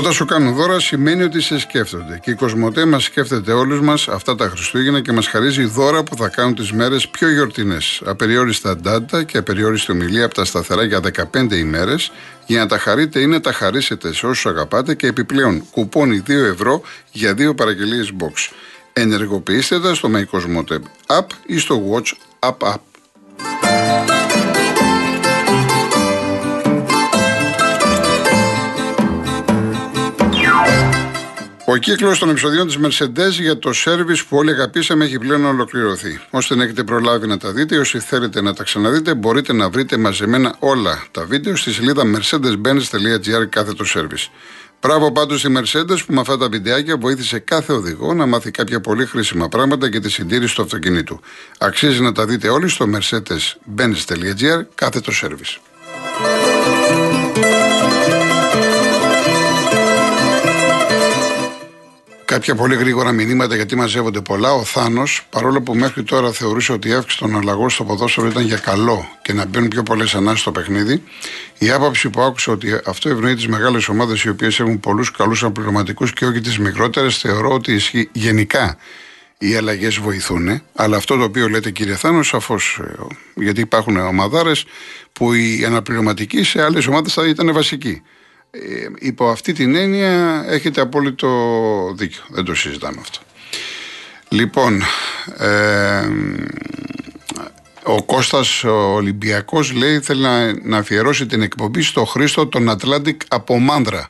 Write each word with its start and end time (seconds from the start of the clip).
Όταν 0.00 0.12
σου 0.12 0.24
κάνουν 0.24 0.54
δώρα 0.54 0.80
σημαίνει 0.80 1.22
ότι 1.22 1.40
σε 1.40 1.58
σκέφτονται. 1.58 2.18
Και 2.22 2.30
η 2.30 2.34
Κοσμοτέ 2.34 2.84
μας 2.84 3.04
σκέφτεται 3.04 3.52
όλους 3.52 3.80
μας 3.80 4.08
αυτά 4.08 4.34
τα 4.34 4.48
Χριστούγεννα 4.48 5.00
και 5.00 5.12
μας 5.12 5.26
χαρίζει 5.26 5.64
δώρα 5.64 6.02
που 6.02 6.16
θα 6.16 6.28
κάνουν 6.28 6.54
τις 6.54 6.72
μέρες 6.72 7.08
πιο 7.08 7.30
γιορτινές. 7.30 8.02
Απεριόριστα 8.04 8.76
ντάντα 8.76 9.22
και 9.22 9.38
απεριόριστη 9.38 9.92
ομιλία 9.92 10.24
από 10.24 10.34
τα 10.34 10.44
σταθερά 10.44 10.84
για 10.84 11.00
15 11.00 11.56
ημέρες. 11.56 12.12
Για 12.46 12.58
να 12.60 12.66
τα 12.66 12.78
χαρείτε 12.78 13.20
ή 13.20 13.26
να 13.26 13.40
τα 13.40 13.52
χαρίσετε 13.52 14.12
σε 14.12 14.26
όσους 14.26 14.46
αγαπάτε 14.46 14.94
και 14.94 15.06
επιπλέον 15.06 15.64
κουπόνι 15.70 16.22
2 16.26 16.30
ευρώ 16.30 16.82
για 17.12 17.34
δύο 17.34 17.54
παραγγελίες 17.54 18.10
box. 18.20 18.52
Ενεργοποιήστε 18.92 19.80
τα 19.80 19.94
στο 19.94 20.10
My 20.14 20.24
Cosmote 20.36 20.78
App 21.06 21.26
ή 21.46 21.58
στο 21.58 21.82
Watch 21.90 22.12
App 22.48 22.72
App. 22.72 24.19
Ο 31.72 31.76
κύκλο 31.76 32.16
των 32.18 32.28
επεισοδίων 32.28 32.66
της 32.66 32.78
Mercedes 32.82 33.30
για 33.30 33.58
το 33.58 33.72
σερβις 33.72 34.24
που 34.24 34.36
όλοι 34.36 34.50
αγαπήσαμε 34.50 35.04
έχει 35.04 35.18
πλέον 35.18 35.44
ολοκληρωθεί. 35.44 36.20
Ώστε 36.30 36.54
να 36.54 36.64
έχετε 36.64 36.84
προλάβει 36.84 37.26
να 37.26 37.36
τα 37.36 37.52
δείτε, 37.52 37.78
όσοι 37.78 37.98
θέλετε 37.98 38.40
να 38.40 38.54
τα 38.54 38.62
ξαναδείτε, 38.62 39.14
μπορείτε 39.14 39.52
να 39.52 39.70
βρείτε 39.70 39.96
μαζεμένα 39.96 40.56
όλα 40.58 41.02
τα 41.10 41.24
βίντεο 41.24 41.56
στη 41.56 41.72
σελίδα 41.72 42.02
mercedes-benz.gr 42.02 43.48
κάθετο 43.48 43.84
σερβις. 43.84 44.30
Μπράβο 44.80 45.12
πάντως 45.12 45.40
στη 45.40 45.52
Mercedes 45.56 46.04
που 46.06 46.14
με 46.14 46.20
αυτά 46.20 46.38
τα 46.38 46.48
βιντεάκια 46.48 46.96
βοήθησε 46.96 47.38
κάθε 47.38 47.72
οδηγό 47.72 48.14
να 48.14 48.26
μάθει 48.26 48.50
κάποια 48.50 48.80
πολύ 48.80 49.06
χρήσιμα 49.06 49.48
πράγματα 49.48 49.86
για 49.86 50.00
τη 50.00 50.10
συντήρηση 50.10 50.54
του 50.54 50.62
αυτοκινήτου. 50.62 51.20
Αξίζει 51.58 52.00
να 52.00 52.12
τα 52.12 52.26
δείτε 52.26 52.48
όλοι 52.48 52.68
στο 52.68 52.86
mercedes-benz.gr 52.94 54.62
κάθετο 54.74 55.12
σερβις. 55.12 55.58
Κάποια 62.30 62.54
πολύ 62.54 62.74
γρήγορα 62.74 63.12
μηνύματα 63.12 63.54
γιατί 63.54 63.76
μαζεύονται 63.76 64.20
πολλά. 64.20 64.52
Ο 64.52 64.64
Θάνος, 64.64 65.26
παρόλο 65.30 65.62
που 65.62 65.74
μέχρι 65.74 66.02
τώρα 66.02 66.32
θεωρούσε 66.32 66.72
ότι 66.72 66.88
η 66.88 66.92
αύξηση 66.92 67.18
των 67.18 67.36
αλλαγών 67.36 67.70
στο 67.70 67.84
ποδόσφαιρο 67.84 68.26
ήταν 68.26 68.44
για 68.44 68.56
καλό 68.56 69.08
και 69.22 69.32
να 69.32 69.44
μπαίνουν 69.46 69.68
πιο 69.68 69.82
πολλές 69.82 70.14
ανάσεις 70.14 70.40
στο 70.40 70.52
παιχνίδι, 70.52 71.02
η 71.58 71.70
άποψη 71.70 72.10
που 72.10 72.20
άκουσα 72.20 72.52
ότι 72.52 72.80
αυτό 72.84 73.08
ευνοεί 73.08 73.34
τις 73.34 73.48
μεγάλες 73.48 73.88
ομάδες 73.88 74.22
οι 74.22 74.28
οποίες 74.28 74.60
έχουν 74.60 74.80
πολλούς 74.80 75.10
καλούς 75.10 75.42
αναπληρωματικού 75.42 76.04
και 76.04 76.26
όχι 76.26 76.40
τις 76.40 76.58
μικρότερες, 76.58 77.16
θεωρώ 77.16 77.52
ότι 77.52 77.72
ισχύει 77.72 78.08
γενικά. 78.12 78.76
Οι 79.38 79.54
αλλαγές 79.54 79.98
βοηθούν, 79.98 80.62
αλλά 80.74 80.96
αυτό 80.96 81.16
το 81.16 81.24
οποίο 81.24 81.48
λέτε 81.48 81.70
κύριε 81.70 81.94
Θάνος, 81.94 82.28
σαφώς. 82.28 82.80
Ε, 82.82 83.14
γιατί 83.34 83.60
υπάρχουν 83.60 83.96
ομαδάρες 83.96 84.64
που 85.12 85.32
οι 85.32 85.64
αναπληρωματικοί 85.66 86.42
σε 86.42 86.62
άλλες 86.62 86.86
ομάδες 86.86 87.12
θα 87.12 87.26
ήταν 87.26 87.52
βασικοί. 87.52 88.02
Ε, 88.50 88.86
υπό 88.98 89.28
αυτή 89.28 89.52
την 89.52 89.74
έννοια 89.74 90.44
έχετε 90.48 90.80
απόλυτο 90.80 91.28
δίκιο. 91.96 92.22
Δεν 92.28 92.44
το 92.44 92.54
συζητάμε 92.54 92.96
αυτό. 93.00 93.18
Λοιπόν, 94.28 94.82
ε, 95.38 96.08
ο 97.82 98.02
Κώστας 98.02 98.64
ο 98.64 98.92
Ολυμπιακός 98.94 99.72
λέει 99.72 100.00
θέλει 100.00 100.20
να, 100.20 100.68
να 100.68 100.76
αφιερώσει 100.78 101.26
την 101.26 101.42
εκπομπή 101.42 101.82
στο 101.82 102.04
Χρήστο 102.04 102.46
τον 102.46 102.76
Atlantic 102.78 103.16
από 103.28 103.58
Μάνδρα. 103.58 104.08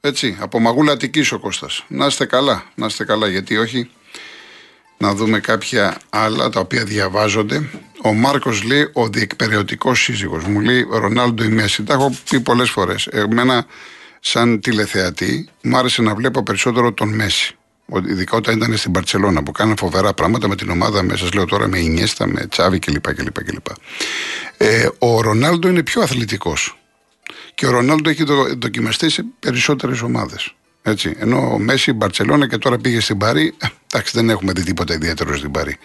Έτσι, 0.00 0.36
από 0.40 0.58
Μαγούλα 0.58 0.92
Αττικής 0.92 1.32
ο 1.32 1.38
Κώστας. 1.38 1.84
Να 1.88 2.06
είστε 2.06 2.24
καλά, 2.24 2.64
να 2.74 2.86
είστε 2.86 3.04
καλά 3.04 3.28
γιατί 3.28 3.56
όχι 3.56 3.90
να 4.98 5.14
δούμε 5.14 5.40
κάποια 5.40 5.98
άλλα 6.10 6.48
τα 6.48 6.60
οποία 6.60 6.84
διαβάζονται. 6.84 7.68
Ο 8.02 8.12
Μάρκος 8.12 8.62
λέει 8.62 8.90
ο 8.92 9.08
διεκπαιρεωτικός 9.08 10.02
σύζυγος. 10.02 10.44
Μου 10.44 10.60
λέει 10.60 10.86
Ρονάλντο 10.90 11.44
η 11.44 11.48
Μέση. 11.48 11.82
Τα 11.82 11.94
έχω 11.94 12.14
πει 12.30 12.40
πολλές 12.40 12.70
φορές. 12.70 13.06
Εμένα, 13.06 13.66
σαν 14.20 14.60
τηλεθεατή, 14.60 15.48
μου 15.62 15.76
άρεσε 15.76 16.02
να 16.02 16.14
βλέπω 16.14 16.42
περισσότερο 16.42 16.92
τον 16.92 17.08
Μέση. 17.08 17.56
Ειδικά 18.08 18.36
όταν 18.36 18.56
ήταν 18.56 18.76
στην 18.76 18.92
Παρσελώνα 18.92 19.42
που 19.42 19.52
κάνανε 19.52 19.76
φοβερά 19.78 20.14
πράγματα 20.14 20.48
με 20.48 20.56
την 20.56 20.70
ομάδα 20.70 21.02
μέσα. 21.02 21.18
Σας 21.18 21.32
λέω 21.32 21.44
τώρα 21.44 21.68
με 21.68 21.78
Ινιέστα, 21.78 22.26
με 22.26 22.46
Τσάβη 22.46 22.78
κλπ. 22.78 23.14
κλπ, 23.14 23.44
κλπ. 23.44 23.66
Ε, 24.56 24.88
ο 24.98 25.20
Ρονάλντο 25.20 25.68
είναι 25.68 25.82
πιο 25.82 26.02
αθλητικός. 26.02 26.78
Και 27.54 27.66
ο 27.66 27.70
Ρονάλντο 27.70 28.10
έχει 28.10 28.24
δοκιμαστεί 28.58 29.10
σε 29.10 29.24
περισσότερες 29.40 30.02
ομάδες. 30.02 30.54
Έτσι. 30.82 31.14
Ενώ 31.18 31.52
ο 31.52 31.58
Μέση, 31.58 31.92
Μπαρσελόνα 31.92 32.48
και 32.48 32.58
τώρα 32.58 32.78
πήγε 32.78 33.00
στην 33.00 33.18
Παρή. 33.18 33.54
Ε, 33.92 33.96
εντάξει, 33.96 34.12
δεν 34.16 34.30
έχουμε 34.30 34.52
δει 34.52 34.62
τίποτα 34.62 34.94
ιδιαίτερο 34.94 35.36
στην 35.36 35.50
Παρή. 35.50 35.76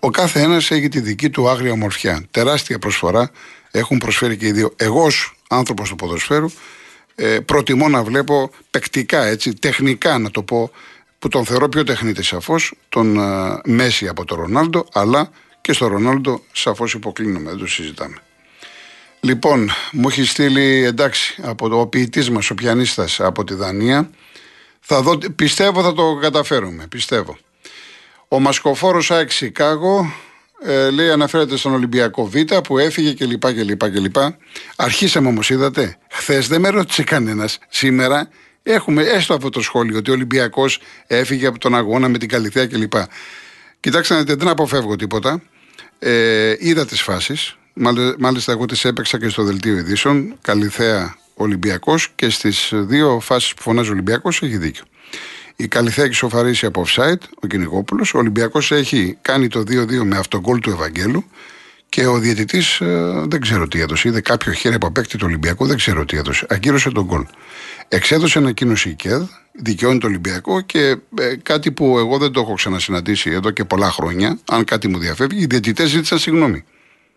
Ο 0.00 0.10
κάθε 0.10 0.40
ένας 0.40 0.70
έχει 0.70 0.88
τη 0.88 1.00
δική 1.00 1.30
του 1.30 1.48
άγρια 1.48 1.72
ομορφιά. 1.72 2.24
Τεράστια 2.30 2.78
προσφορά 2.78 3.30
έχουν 3.70 3.98
προσφέρει 3.98 4.36
και 4.36 4.46
οι 4.46 4.52
δύο. 4.52 4.72
Εγώ, 4.76 5.04
ως 5.04 5.34
άνθρωπος 5.48 5.88
του 5.88 5.96
ποδοσφαίρου, 5.96 6.50
ε, 7.14 7.38
προτιμώ 7.40 7.88
να 7.88 8.02
βλέπω 8.02 8.50
παικτικά, 8.70 9.24
έτσι, 9.24 9.54
τεχνικά 9.54 10.18
να 10.18 10.30
το 10.30 10.42
πω, 10.42 10.70
που 11.18 11.28
τον 11.28 11.44
θεωρώ 11.44 11.68
πιο 11.68 11.84
τεχνίτη 11.84 12.22
σαφώς, 12.22 12.74
τον 12.88 13.18
ε, 13.18 13.60
Μέση 13.64 14.08
από 14.08 14.24
τον 14.24 14.40
Ρονάλντο, 14.40 14.86
αλλά 14.92 15.30
και 15.60 15.72
στο 15.72 15.86
Ρονάλντο 15.86 16.42
σαφώς 16.52 16.94
υποκλίνουμε, 16.94 17.50
δεν 17.50 17.58
το 17.58 17.66
συζητάμε. 17.66 18.16
Λοιπόν, 19.20 19.70
μου 19.92 20.08
έχει 20.08 20.24
στείλει 20.24 20.84
εντάξει 20.84 21.42
από 21.42 21.68
το, 21.68 21.80
ο 21.80 21.86
ποιητής 21.86 22.30
μας, 22.30 22.50
ο 22.50 22.54
πιανίστας 22.54 23.20
από 23.20 23.44
τη 23.44 23.54
Δανία, 23.54 24.10
θα 24.80 25.02
δω, 25.02 25.18
πιστεύω 25.36 25.82
θα 25.82 25.92
το 25.92 26.18
καταφέρουμε. 26.20 26.86
Πιστεύω. 26.86 27.38
Ο 28.32 28.40
Μασκοφόρος 28.40 29.10
ΑΕΚ 29.10 29.30
Σικάγο 29.30 30.12
ε, 30.64 30.90
λέει 30.90 31.10
αναφέρεται 31.10 31.56
στον 31.56 31.72
Ολυμπιακό 31.72 32.26
Β 32.26 32.34
που 32.64 32.78
έφυγε 32.78 33.14
κλπ. 33.14 33.52
κλπ, 33.52 33.90
κλπ. 33.90 34.16
Αρχίσαμε 34.76 35.28
όμως, 35.28 35.50
είδατε. 35.50 35.98
Χθες 36.10 36.48
δεν 36.48 36.60
με 36.60 36.68
ρώτησε 36.68 37.02
κανένας. 37.02 37.58
Σήμερα 37.68 38.28
έχουμε 38.62 39.02
έστω 39.02 39.34
αυτό 39.34 39.48
το 39.48 39.60
σχόλιο 39.60 39.98
ότι 39.98 40.10
ο 40.10 40.12
Ολυμπιακός 40.12 40.80
έφυγε 41.06 41.46
από 41.46 41.58
τον 41.58 41.74
αγώνα 41.74 42.08
με 42.08 42.18
την 42.18 42.28
Καλυθέα 42.28 42.66
κλπ. 42.66 42.92
Κοιτάξτε, 43.80 44.22
δεν 44.22 44.48
αποφεύγω 44.48 44.96
τίποτα. 44.96 45.42
Ε, 45.98 46.54
είδα 46.58 46.86
τις 46.86 47.02
φάσεις. 47.02 47.56
Μάλιστα, 48.18 48.52
εγώ 48.52 48.66
τις 48.66 48.84
έπαιξα 48.84 49.18
και 49.18 49.28
στο 49.28 49.42
δελτίο 49.42 49.76
ειδήσεων. 49.76 50.38
Καλυθέα 50.40 51.16
Ολυμπιακός 51.34 52.12
και 52.14 52.28
στις 52.28 52.70
δύο 52.74 53.20
φάσεις 53.20 53.54
που 53.54 53.62
φωνάζει 53.62 53.88
ο 53.88 53.92
Ολυμπιακός 53.92 54.42
έχει 54.42 54.56
δίκιο. 54.56 54.84
Η 55.60 55.68
Καλυθέα 55.68 56.04
έχει 56.04 56.14
σοφαρίσει 56.14 56.66
από 56.66 56.84
offside, 56.86 57.18
ο 57.42 57.46
Κυνηγόπουλος. 57.46 58.14
Ο 58.14 58.18
Ολυμπιακός 58.18 58.72
έχει 58.72 59.18
κάνει 59.22 59.48
το 59.48 59.60
2-2 59.60 60.02
με 60.04 60.16
αυτογκόλ 60.16 60.58
του 60.58 60.70
Ευαγγέλου. 60.70 61.24
Και 61.88 62.06
ο 62.06 62.18
διαιτητής 62.18 62.80
ε, 62.80 63.24
δεν 63.28 63.40
ξέρω 63.40 63.68
τι 63.68 63.80
έδωσε. 63.80 64.08
Είδε 64.08 64.20
κάποιο 64.20 64.52
χέρι 64.52 64.74
από 64.74 64.90
παίκτη 64.90 65.16
του 65.16 65.24
Ολυμπιακού, 65.28 65.66
δεν 65.66 65.76
ξέρω 65.76 66.04
τι 66.04 66.16
έδωσε. 66.16 66.46
Ακύρωσε 66.48 66.90
τον 66.90 67.04
γκολ. 67.04 67.26
Εξέδωσε 67.88 68.38
ανακοίνωση 68.38 68.88
η 68.88 68.94
ΚΕΔ, 68.94 69.22
δικαιώνει 69.52 69.98
το 69.98 70.06
Ολυμπιακό 70.06 70.60
και 70.60 70.96
ε, 71.18 71.36
κάτι 71.42 71.72
που 71.72 71.98
εγώ 71.98 72.18
δεν 72.18 72.32
το 72.32 72.40
έχω 72.40 72.54
ξανασυναντήσει 72.54 73.30
εδώ 73.30 73.50
και 73.50 73.64
πολλά 73.64 73.90
χρόνια. 73.90 74.38
Αν 74.50 74.64
κάτι 74.64 74.88
μου 74.88 74.98
διαφεύγει, 74.98 75.42
οι 75.42 75.46
διαιτητές 75.46 75.88
ζήτησαν 75.88 76.18
συγγνώμη. 76.18 76.64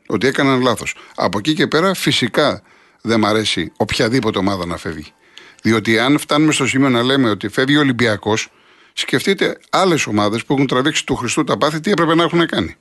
Ότι 0.08 0.28
έκαναν 0.28 0.62
λάθος. 0.62 0.96
Από 1.16 1.38
εκεί 1.38 1.54
και 1.54 1.68
πέρα, 1.68 1.94
φυσικά 1.94 2.62
δεν 3.02 3.20
μ' 3.20 3.26
αρέσει 3.26 3.72
οποιαδήποτε 3.78 4.38
ομάδα 4.38 4.66
να 4.66 4.78
φεύγει. 4.78 5.14
Διότι 5.64 6.00
αν 6.00 6.20
φτάνουμε 6.20 6.52
στο 6.52 6.68
σημείο 6.68 6.90
να 6.90 7.04
λέμε 7.04 7.30
ότι 7.30 7.50
φεύγει 7.50 7.78
ο 7.78 7.80
Ολυμπιακός, 7.80 8.48
σκεφτείτε 8.94 9.58
άλλες 9.70 10.06
ομάδες 10.08 10.46
που 10.46 10.54
έχουν 10.54 10.68
τραβήξει 10.68 11.06
του 11.06 11.16
Χριστού 11.16 11.44
τα 11.44 11.58
πάθη, 11.58 11.80
τι 11.80 11.92
έπρεπε 11.92 12.16
να 12.16 12.24
έχουν 12.24 12.48
κάνει. 12.48 12.76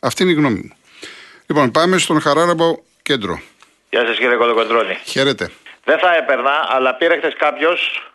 Αυτή 0.00 0.22
είναι 0.22 0.32
η 0.32 0.34
γνώμη 0.34 0.58
μου. 0.58 0.72
Λοιπόν, 1.46 1.70
πάμε 1.70 1.98
στον 1.98 2.20
Χαράραμπο 2.20 2.76
κέντρο. 3.02 3.40
Γεια 3.90 4.06
σας 4.06 4.16
κύριε 4.18 4.36
Κολοκοντρόλη. 4.36 4.98
Χαίρετε. 5.04 5.50
Δεν 5.84 5.98
θα 5.98 6.16
έπαιρνα, 6.16 6.66
αλλά 6.68 6.94
πήρε 6.94 7.16
χθες 7.16 7.34
κάποιος 7.38 8.10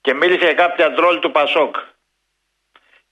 και 0.00 0.14
μίλησε 0.14 0.44
για 0.44 0.54
κάποια 0.54 0.92
τρόλ 0.94 1.18
του 1.18 1.30
Πασόκ. 1.30 1.76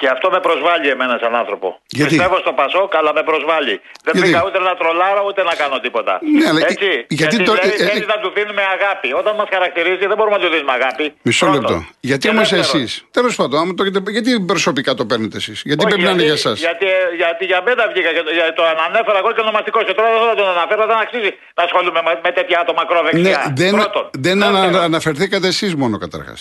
Και 0.00 0.09
αυτό 0.15 0.27
με 0.34 0.41
προσβάλλει 0.49 0.88
εμένα 0.94 1.15
σαν 1.22 1.33
άνθρωπο. 1.43 1.69
Γιατί; 1.99 2.11
Πιστεύω 2.14 2.37
στο 2.44 2.52
Πασόκ, 2.61 2.91
αλλά 3.00 3.11
με 3.19 3.23
προσβάλλει. 3.31 3.75
Δεν 4.06 4.12
Γιατί; 4.14 4.20
πήγα 4.26 4.41
ούτε 4.47 4.58
να 4.69 4.73
τρολάρω 4.81 5.23
ούτε 5.29 5.41
να 5.50 5.55
κάνω 5.62 5.76
τίποτα. 5.87 6.14
Ναι, 6.38 6.44
αλλά 6.50 6.61
Έτσι. 6.62 6.75
γιατί 6.75 7.14
Γιατί, 7.20 7.37
το- 7.49 7.55
δηλαδή 7.56 7.69
ε, 7.82 7.85
ε, 7.85 7.88
θέλεις 7.91 8.06
να 8.14 8.17
του 8.23 8.29
δίνουμε 8.37 8.62
αγάπη. 8.76 9.08
Όταν 9.20 9.32
μας 9.41 9.49
χαρακτηρίζει 9.55 10.05
δεν 10.11 10.17
μπορούμε 10.19 10.37
να 10.38 10.43
του 10.44 10.50
δίνουμε 10.55 10.75
αγάπη. 10.81 11.05
Μισό 11.29 11.44
Πρώτον. 11.47 11.61
λεπτό. 11.62 11.76
Γιατί 12.11 12.23
Και 12.25 12.32
όμως 12.35 12.49
δεύτερον, 12.50 12.82
εσείς. 12.82 12.91
Τέλος 13.19 13.35
πάντων, 13.41 13.56
άμα 13.62 13.73
το 13.76 13.82
έχετε- 13.85 14.11
γιατί 14.17 14.31
προσωπικά 14.52 14.91
το 15.00 15.05
παίρνετε 15.11 15.37
εσείς; 15.43 15.58
Γιατί 15.69 15.81
όχι, 15.85 15.88
πρέπει 15.93 16.05
να 16.08 16.12
είναι 16.14 16.26
για 16.31 16.38
εσά. 16.41 16.52
Γιατί, 16.67 16.87
γιατί 17.23 17.43
για 17.50 17.61
μένα 17.67 17.82
βγήκα 17.93 18.11
και 18.17 18.23
το, 18.26 18.31
για 18.38 18.47
το 18.58 18.62
ανέφερα 18.87 19.19
εγώ 19.23 19.31
και 19.35 19.41
ονομαστικό. 19.47 19.79
Και 19.87 19.94
τώρα 19.99 20.08
δεν 20.14 20.23
θα 20.31 20.35
τον 20.41 20.49
αναφέρω, 20.56 20.82
δεν 20.93 20.99
αξίζει 21.05 21.31
να 21.58 21.62
ασχολούμαι 21.67 22.00
με, 22.06 22.12
με 22.26 22.31
τέτοια 22.38 22.56
άτομα 22.62 22.81
Ναι, 22.82 22.87
ακροδεξιά. 22.87 23.41
δεν, 23.62 23.73
Πρώτον. 23.79 24.05
δεν 24.26 24.38
Δεύτερον, 24.38 24.64
ανα- 24.69 24.82
αναφερθήκατε 24.91 25.47
εσείς 25.55 25.73
μόνο 25.82 25.94
καταρχάς. 26.05 26.41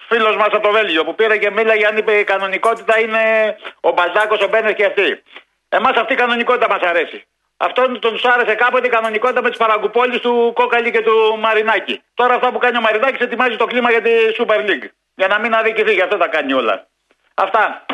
φίλος 0.08 0.36
μας 0.36 0.46
από 0.46 0.60
το 0.60 0.70
Βέλγιο 0.70 1.04
που 1.04 1.14
πήρε 1.14 1.36
και 1.38 1.50
μίλαγε 1.50 1.86
αν 1.86 1.96
είπε 1.96 2.12
η 2.18 2.24
κανονικότητα 2.24 3.00
είναι 3.00 3.56
ο 3.80 3.90
Μπαλτάκο, 3.90 4.36
ο 4.42 4.48
Μπένε 4.48 4.72
και 4.72 4.84
αυτή. 4.84 5.22
Εμάς 5.68 5.96
αυτή 5.96 6.12
η 6.12 6.16
κανονικότητα 6.16 6.68
μας 6.68 6.80
αρέσει. 6.80 7.26
Αυτόν 7.56 8.00
τον 8.00 8.12
τους 8.12 8.24
άρεσε 8.24 8.54
κάποτε 8.54 8.86
η 8.86 8.90
κανονικότητα 8.90 9.42
με 9.42 9.48
τις 9.48 9.58
παραγκουπόλεις 9.58 10.20
του 10.20 10.52
Κόκαλη 10.54 10.90
και 10.90 11.02
του 11.02 11.36
Μαρινάκη. 11.38 12.02
Τώρα 12.14 12.34
αυτά 12.34 12.52
που 12.52 12.58
κάνει 12.58 12.76
ο 12.76 12.80
Μαρινάκης 12.80 13.20
ετοιμάζει 13.20 13.56
το 13.56 13.66
κλίμα 13.66 13.90
για 13.90 14.02
τη 14.02 14.10
Super 14.38 14.60
League. 14.70 14.88
Για 15.14 15.26
να 15.26 15.38
μην 15.38 15.54
αδικηθεί, 15.54 15.92
γι' 15.92 16.00
αυτό 16.00 16.16
τα 16.16 16.28
κάνει 16.28 16.52
όλα. 16.52 16.86
Αυτά. 17.34 17.86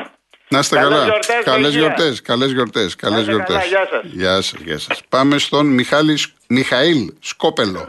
Να 0.52 0.58
είστε 0.58 0.76
Καλές 0.76 0.90
καλά. 0.90 1.04
γιορτές, 1.04 1.42
Καλές 1.44 1.66
υγεία. 1.68 1.78
γιορτές. 1.80 2.22
Καλές 2.22 2.50
γιορτές. 2.52 2.96
Καλές 2.96 3.18
είστε 3.20 3.30
γιορτές. 3.32 3.54
καλά, 3.56 3.66
γεια 3.66 3.86
σας. 3.90 4.02
Γεια 4.04 4.40
σας, 4.40 4.60
γεια 4.60 4.78
σας. 4.78 5.02
Πάμε 5.08 5.38
στον 5.38 5.66
Μιχάλη, 5.66 6.16
Σ- 6.16 6.32
Μιχαήλ 6.48 7.12
Σκόπελο. 7.20 7.88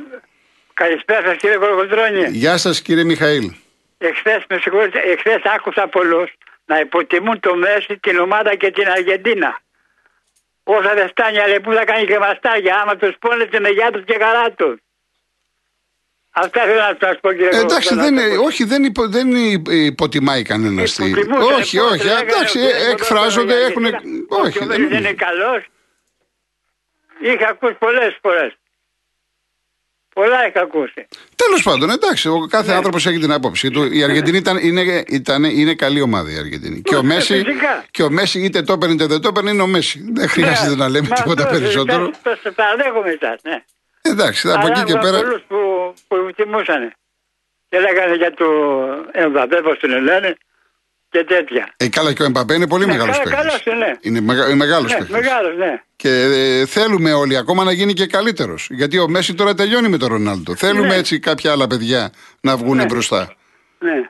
Καλησπέρα 0.74 1.28
σας 1.28 1.38
κύριε 1.38 1.56
Κολοκοντρώνη. 1.58 2.24
Γεια 2.30 2.58
σας, 2.58 2.82
κύριε 2.82 3.04
Μιχαήλ. 3.04 3.52
Εχθές, 3.98 4.44
με 4.50 4.58
συγχωρείτε, 4.62 5.00
εχθές 5.00 5.42
άκουσα 5.56 5.88
πολλούς 5.88 6.30
να 6.66 6.80
υποτιμούν 6.80 7.40
το 7.40 7.56
Μέση, 7.56 7.98
την 8.02 8.20
ομάδα 8.20 8.56
και 8.56 8.72
την 8.72 8.88
Αργεντίνα. 8.90 9.60
Όσα 10.64 10.94
δεν 10.94 11.08
φτάνει, 11.08 11.40
αλλά 11.40 11.62
που 11.62 11.74
θα 11.74 11.86
κάνει 11.86 12.06
και 12.06 12.18
μαστάγια. 12.20 12.80
Άμα 12.82 12.96
τους 12.96 13.16
πόνετε 13.20 13.60
με 13.60 13.70
γεια 13.70 13.92
τους 13.92 14.04
και 14.04 14.18
χαρά 14.22 14.52
τους. 14.52 14.76
Αυτά 16.36 16.62
θέλω 16.64 16.80
να 16.80 16.98
σας 17.00 17.20
πω 17.22 17.32
κύριε 17.32 17.50
Ε, 17.52 17.60
εντάξει, 17.60 17.88
Κολοκοντρώνη. 17.88 18.28
δεν, 18.30 18.40
όχι, 18.40 18.64
δεν, 18.64 18.84
υπο, 18.84 19.08
δεν 19.08 19.36
υ- 19.36 19.68
υποτιμάει 19.72 20.42
κανένας 20.42 20.94
τη. 20.94 21.06
Υποτιμούσαν, 21.06 21.54
Όχι, 21.54 21.76
λοιπόν, 21.76 21.92
όχι. 21.92 22.06
λέγανε 22.06 22.22
Εντάξει, 22.22 22.58
ότι 22.58 22.68
ε, 22.68 22.92
εκφράζονται, 22.92 23.54
ο 23.54 23.58
έχουν. 23.66 23.86
Αργεντίνα- 23.86 24.26
Όχι, 24.30 24.58
ο 24.64 24.66
δεν 24.66 24.82
Μέση 24.82 24.92
δεν 24.94 25.00
είναι 25.00 25.14
καλός. 25.14 25.64
Είχα 27.22 27.48
ακούσει 27.50 27.74
πολλές 27.74 28.18
φορές. 28.22 28.54
Πολλά 30.14 30.48
είχα 30.48 30.62
ακούσει. 30.62 31.08
Τέλος 31.36 31.64
πάντων, 31.64 31.90
εντάξει, 31.90 32.30
ο 32.30 32.48
κάθε 32.50 32.70
Ναι. 32.72 32.76
άνθρωπος 32.76 33.06
έχει 33.06 33.18
την 33.20 33.32
άποψή 33.32 33.70
του. 33.72 33.84
Η 33.94 34.04
Αργεντινή 34.04 34.38
ήταν, 34.38 34.58
είναι, 34.58 35.04
ήταν, 35.08 35.44
είναι 35.44 35.74
καλή 35.76 36.02
ομάδα 36.02 36.32
η 36.32 36.38
Αργεντινή. 36.38 36.82
Και 36.82 36.96
ο, 36.96 37.02
Ναι, 37.02 37.14
Μέση, 37.14 37.44
φυσικά. 37.44 37.86
και 37.92 38.04
ο 38.04 38.10
Μέση, 38.10 38.40
είτε 38.40 38.62
το 38.62 38.74
έπαιρνε 38.74 38.94
είτε 38.94 39.06
δεν 39.06 39.22
το 39.22 39.28
έπαιρνε, 39.28 39.50
είναι 39.52 39.62
ο 39.62 39.68
Μέση. 39.68 40.06
Δεν 40.14 40.28
χρειάζεται 40.30 40.76
να 40.76 40.90
λέμε 40.90 41.08
Μα 41.08 41.16
τίποτα 41.16 41.44
αυτός, 41.44 41.60
περισσότερο. 41.60 42.04
εντάξει, 42.04 42.20
Το 42.24 42.38
το 42.44 42.52
παραδέχομαι 42.52 43.10
εσάς, 43.10 43.40
ναι. 43.44 43.64
Εντάξει, 44.10 44.50
από 44.52 44.60
Αλλά 44.60 44.70
εκεί 44.70 44.84
και 44.84 44.92
άκουγα 44.92 45.00
πέρα. 45.12 45.22
πολλούς 45.24 45.42
που, 45.48 45.58
που 46.08 46.16
τιμούσανε. 46.36 46.92
Και 47.70 47.80
λέγανε 47.80 48.16
για 48.16 48.34
το 48.34 48.46
Εμβαπέ, 49.12 49.62
πώς 49.62 49.80
τον 49.80 50.02
λένε, 50.04 50.36
και 51.10 51.24
τέτοια. 51.24 51.74
Ε, 51.78 51.90
καλά, 51.90 52.14
και 52.14 52.22
ο 52.22 52.26
Εμπαπέ 52.26 52.54
είναι 52.54 52.68
πολύ 52.68 52.86
Ναι, 52.86 52.92
μεγάλος 52.92 53.18
καλά, 53.18 53.30
παίκτη. 53.30 53.42
καλός 53.48 53.66
είναι, 53.66 53.86
ναι. 53.86 53.92
Είναι, 54.02 54.22
μεγα, 54.22 54.46
είναι 54.46 54.56
μεγάλος 54.56 54.92
Ναι, 54.92 54.98
παίκτη. 54.98 55.12
μεγάλος, 55.12 55.56
ναι. 55.58 55.82
Και 55.96 56.10
ε, 56.10 56.66
θέλουμε 56.66 57.14
όλοι 57.14 57.38
ακόμα 57.38 57.64
να 57.64 57.72
γίνει 57.72 57.94
και 57.94 58.06
καλύτερος. 58.08 58.68
Γιατί 58.72 59.00
ο 59.00 59.08
Μέση 59.08 59.34
τώρα 59.34 59.54
τελειώνει 59.54 59.88
με 59.90 59.98
τον 59.98 60.10
Ρονάλντο. 60.10 60.56
Θέλουμε 60.56 60.88
Ναι. 60.88 60.96
έτσι 60.96 61.20
κάποια 61.20 61.52
άλλα 61.52 61.68
παιδιά 61.68 62.12
να 62.42 62.58
βγουν 62.58 62.78
Ναι. 62.78 62.86
μπροστά. 62.86 63.36
ναι. 63.80 64.02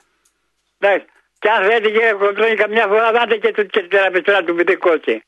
Εντάξει. 0.80 1.06
Και 1.40 1.50
αν 1.50 1.64
θέλετε 1.64 1.90
κύριε 1.90 2.12
Κοντρώνη 2.14 2.56
καμιά 2.56 2.88
φορά 2.88 3.12
δάτε 3.12 3.36
και, 3.38 3.52
το, 3.52 3.64
και 3.64 3.80
την 3.80 3.90
τραπεζόνα 3.90 4.44
του 4.44 4.56
Πιτικότσι. 4.56 5.24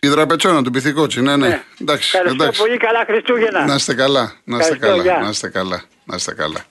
Η 0.00 0.08
δραπετσόνα 0.08 0.62
του 0.62 0.70
Πυθικότσι, 0.70 1.20
ναι, 1.20 1.36
ναι. 1.36 1.62
Εντάξει, 1.80 2.10
Ευχαριστώ 2.14 2.42
εντάξει. 2.42 2.60
πολύ, 2.60 2.76
καλά 2.76 3.04
Χριστούγεννα. 3.06 3.64
Να 3.66 3.74
είστε 3.74 3.94
καλά, 3.94 4.32
να 4.44 4.56
είστε 4.58 4.72
Ευχαριστώ, 4.72 4.86
καλά, 4.86 5.02
γεια. 5.02 5.24
να 5.24 5.28
είστε 5.28 5.48
καλά, 5.48 5.82
να 6.04 6.16
είστε 6.16 6.34
καλά. 6.34 6.64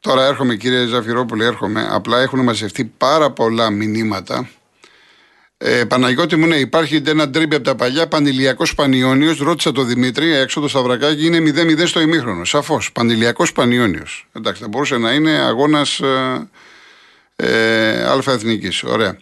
Τώρα 0.00 0.24
έρχομαι 0.26 0.54
κύριε 0.54 0.86
Ζαφυρόπουλε, 0.86 1.44
έρχομαι. 1.44 1.88
Απλά 1.90 2.20
έχουν 2.20 2.40
μαζευτεί 2.40 2.84
πάρα 2.84 3.30
πολλά 3.30 3.70
μηνύματα. 3.70 4.48
Ε, 5.58 5.84
Παναγιώτη 5.84 6.36
μου, 6.36 6.46
ναι, 6.46 6.56
υπάρχει 6.56 7.02
ένα 7.06 7.30
τρίμπι 7.30 7.54
από 7.54 7.64
τα 7.64 7.74
παλιά. 7.74 8.06
Πανηλιακός 8.08 8.74
Πανιόνιος. 8.74 9.38
Ρώτησα 9.38 9.72
τον 9.72 9.86
Δημήτρη 9.86 10.32
έξω 10.34 10.60
το 10.60 10.68
Σταυρακάκι. 10.68 11.26
Είναι 11.26 11.38
0-0 11.38 11.86
στο 11.86 12.00
ημίχρονο. 12.00 12.44
Σαφώς. 12.44 12.92
Πανηλιακός 12.92 13.52
Πανιόνιος. 13.52 14.26
Εντάξει, 14.32 14.62
θα 14.62 14.68
μπορούσε 14.68 14.96
να 14.96 15.12
είναι 15.12 15.30
αγώνας 15.30 16.00
ε, 16.00 16.48
ε, 17.36 18.02
Α 18.04 18.18
Εθνικής. 18.26 18.82
Ωραία. 18.82 19.18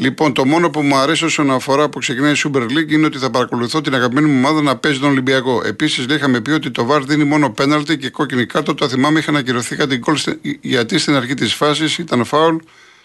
Λοιπόν, 0.00 0.32
το 0.32 0.44
μόνο 0.44 0.70
που 0.70 0.82
μου 0.82 0.96
αρέσει 0.96 1.24
όσον 1.24 1.50
αφορά 1.50 1.88
που 1.88 1.98
ξεκινάει 1.98 2.32
η 2.32 2.36
Super 2.44 2.62
League 2.62 2.90
είναι 2.90 3.06
ότι 3.06 3.18
θα 3.18 3.30
παρακολουθώ 3.30 3.80
την 3.80 3.94
αγαπημένη 3.94 4.28
μου 4.28 4.38
ομάδα 4.38 4.62
να 4.62 4.76
παίζει 4.76 4.98
τον 4.98 5.10
Ολυμπιακό. 5.10 5.62
Επίσης, 5.64 6.04
είχαμε 6.04 6.40
πει 6.40 6.50
ότι 6.50 6.70
το 6.70 6.88
VAR 6.90 7.00
δίνει 7.06 7.24
μόνο 7.24 7.50
πέναλτι 7.50 7.98
και 7.98 8.10
κόκκινη 8.10 8.46
κάρτα. 8.46 8.74
Το 8.74 8.88
θυμάμαι, 8.88 9.18
είχαν 9.18 9.36
ακυρωθεί 9.36 9.76
κάτι 9.76 9.96
γκολ 9.96 10.16
στη- 10.16 10.58
γιατί 10.62 10.98
στην 10.98 11.14
αρχή 11.14 11.34
της 11.34 11.54
φάσης 11.54 11.98
ήταν 11.98 12.24
φάουλ. 12.24 12.56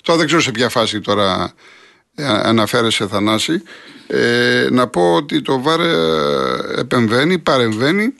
Τώρα 0.01 0.17
δεν 0.17 0.27
ξέρω 0.27 0.41
σε 0.41 0.51
ποια 0.51 0.69
φάση 0.69 1.01
τώρα 1.01 1.53
ε, 2.15 2.25
αναφέρεσαι 2.27 3.07
Θανάση. 3.07 3.61
Ε, 4.07 4.67
να 4.71 4.87
πω 4.87 5.13
ότι 5.13 5.41
το 5.41 5.63
VAR 5.65 5.79
ε, 5.79 6.79
επεμβαίνει, 6.79 7.39
παρεμβαίνει 7.39 8.13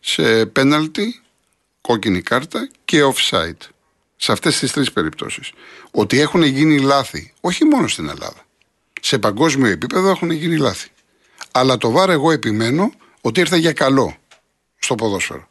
σε 0.00 0.46
πέναλτι, 0.46 1.20
κόκκινη 1.80 2.20
κάρτα 2.22 2.68
και 2.84 3.00
offside. 3.14 3.68
Σε 4.16 4.32
αυτές 4.32 4.58
τις 4.58 4.72
τρεις 4.72 4.92
περιπτώσεις. 4.92 5.52
Ότι 5.90 6.20
έχουν 6.20 6.42
γίνει 6.42 6.78
λάθη, 6.78 7.32
όχι 7.40 7.64
μόνο 7.64 7.88
στην 7.88 8.08
Ελλάδα. 8.08 8.46
Σε 9.00 9.18
παγκόσμιο 9.18 9.70
επίπεδο 9.70 10.10
έχουν 10.10 10.30
γίνει 10.30 10.56
λάθη. 10.56 10.88
Αλλά 11.50 11.76
το 11.76 11.90
βάρ 11.90 12.10
εγώ 12.10 12.30
επιμένω 12.30 12.92
ότι 13.20 13.40
ήρθε 13.40 13.56
για 13.56 13.72
καλό 13.72 14.16
στο 14.78 14.94
ποδόσφαιρο. 14.94 15.48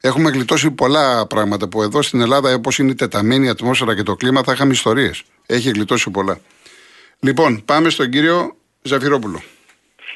Έχουμε 0.00 0.30
γλιτώσει 0.30 0.70
πολλά 0.70 1.26
πράγματα 1.26 1.68
που 1.68 1.82
εδώ 1.82 2.02
στην 2.02 2.20
Ελλάδα, 2.20 2.54
όπως 2.54 2.78
είναι 2.78 2.90
η 2.90 2.94
τεταμένη 2.94 3.48
ατμόσφαιρα 3.48 3.94
και 3.94 4.02
το 4.02 4.14
κλίμα, 4.16 4.42
θα 4.42 4.52
είχαμε 4.52 4.72
ιστορίες. 4.72 5.22
Έχει 5.46 5.70
γλιτώσει 5.70 6.10
πολλά. 6.10 6.40
Λοιπόν, 7.20 7.64
πάμε 7.64 7.90
στον 7.90 8.10
κύριο 8.10 8.56
Ζαφυρόπουλο. 8.82 9.42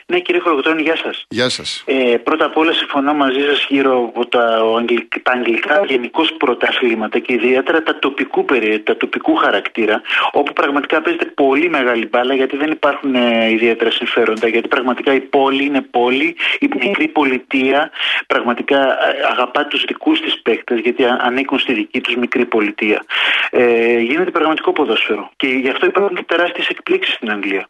Ναι, 0.06 0.18
κύριε 0.20 0.40
Χορογοτρώνη, 0.40 0.82
γεια 0.82 0.96
σας. 0.96 1.24
Γεια 1.28 1.48
σας. 1.48 1.82
Ε, 1.86 2.16
πρώτα 2.16 2.44
απ' 2.44 2.56
όλα 2.56 2.72
συμφωνώ 2.72 3.14
μαζί 3.14 3.40
σας 3.40 3.66
γύρω 3.68 3.98
από 3.98 4.26
τα, 4.26 4.64
ο 4.64 4.76
αγγλικ- 4.76 5.22
τα 5.22 5.32
αγγλικά 5.32 5.84
γενικώς 5.86 6.32
πρωταθλήματα 6.32 7.18
και 7.18 7.32
ιδιαίτερα 7.32 7.82
τα 7.82 7.98
τοπικού, 7.98 8.44
περι- 8.44 8.84
τα 8.84 8.96
τοπικού 8.96 9.34
χαρακτήρα, 9.34 10.02
όπου 10.32 10.52
πραγματικά 10.52 11.02
παίζεται 11.02 11.24
πολύ 11.24 11.68
μεγάλη 11.68 12.06
μπάλα 12.06 12.34
γιατί 12.34 12.56
δεν 12.56 12.70
υπάρχουν 12.70 13.14
ε, 13.14 13.50
ιδιαίτερα 13.50 13.90
συμφέροντα. 13.90 14.48
Γιατί 14.48 14.68
πραγματικά 14.68 15.14
η 15.14 15.20
πόλη 15.20 15.64
είναι 15.64 15.80
πόλη, 15.82 16.36
η 16.58 16.68
μικρή 16.80 17.08
πολιτεία 17.08 17.90
πραγματικά 18.26 18.78
ε, 18.80 19.26
αγαπά 19.30 19.66
τους 19.66 19.84
δικούς 19.84 20.20
της 20.20 20.40
παίκτες 20.42 20.78
γιατί 20.80 21.04
α- 21.04 21.18
ανήκουν 21.22 21.58
στη 21.58 21.72
δική 21.72 22.00
τους 22.00 22.14
μικρή 22.16 22.44
πολιτεία. 22.44 23.04
Ε, 23.50 23.98
γίνεται 23.98 24.30
πραγματικό 24.30 24.72
ποδόσφαιρο 24.72 25.30
και 25.36 25.46
γι' 25.46 25.68
αυτό 25.68 25.86
υπάρχουν 25.86 26.16
και 26.16 26.22
τεράστιες 26.26 26.68
εκπλήξεις 26.68 27.14
στην 27.14 27.30
Αγγλία. 27.30 27.68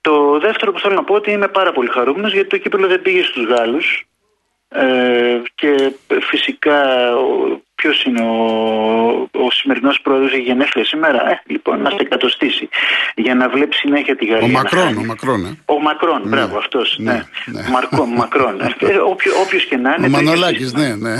Το 0.00 0.38
δεύτερο 0.38 0.72
που 0.72 0.78
θέλω 0.80 0.94
να 0.94 1.04
πω 1.04 1.14
ότι 1.14 1.30
είμαι 1.30 1.48
πάρα 1.48 1.72
πολύ 1.72 1.88
χαρούμενος 1.88 2.32
γιατί 2.32 2.48
το 2.48 2.56
κύπελο 2.56 2.86
δεν 2.86 3.02
πήγε 3.02 3.22
στους 3.22 3.44
Γάλλους 3.46 4.04
ε, 4.68 5.40
και 5.54 5.92
φυσικά 6.20 6.80
ο, 7.16 7.60
ποιος 7.74 8.04
είναι 8.04 8.20
ο, 8.22 8.34
ο 9.44 9.50
σημερινός 9.50 10.00
πρόεδρος 10.00 10.32
έχει 10.32 10.40
γενέθλια 10.42 10.84
σήμερα 10.84 11.30
ε, 11.30 11.42
λοιπόν 11.46 11.82
να 11.82 11.90
σε 11.90 11.96
εκατοστήσει 12.00 12.68
για 13.14 13.34
να 13.34 13.48
βλέπει 13.48 13.74
συνέχεια 13.74 14.16
τη 14.16 14.24
Γαλλία 14.24 14.44
Ο 14.46 14.50
να 14.50 14.58
Μακρόν, 14.58 14.82
χάνει. 14.82 14.98
ο 14.98 15.04
Μακρόν, 15.04 15.44
ε. 15.44 15.58
Ο 15.64 15.80
Μακρόν, 15.80 16.22
μπράβο, 16.24 16.58
αυτός. 16.58 16.96
ναι, 16.98 17.12
Ναι, 17.12 17.60
ναι. 17.60 17.68
Μαρκό, 17.70 18.04
Μακρόν. 18.06 18.60
Ε, 18.60 18.96
όποιο, 19.12 19.32
όποιος 19.40 19.64
και 19.64 19.76
να 19.76 19.94
είναι. 19.98 20.06
Ο 20.06 20.10
το 20.10 20.18
ίδιο 20.18 20.30
Μανολάκης, 20.30 20.60
σύστημα. 20.60 20.86
ναι, 20.86 20.94
ναι. 20.94 21.16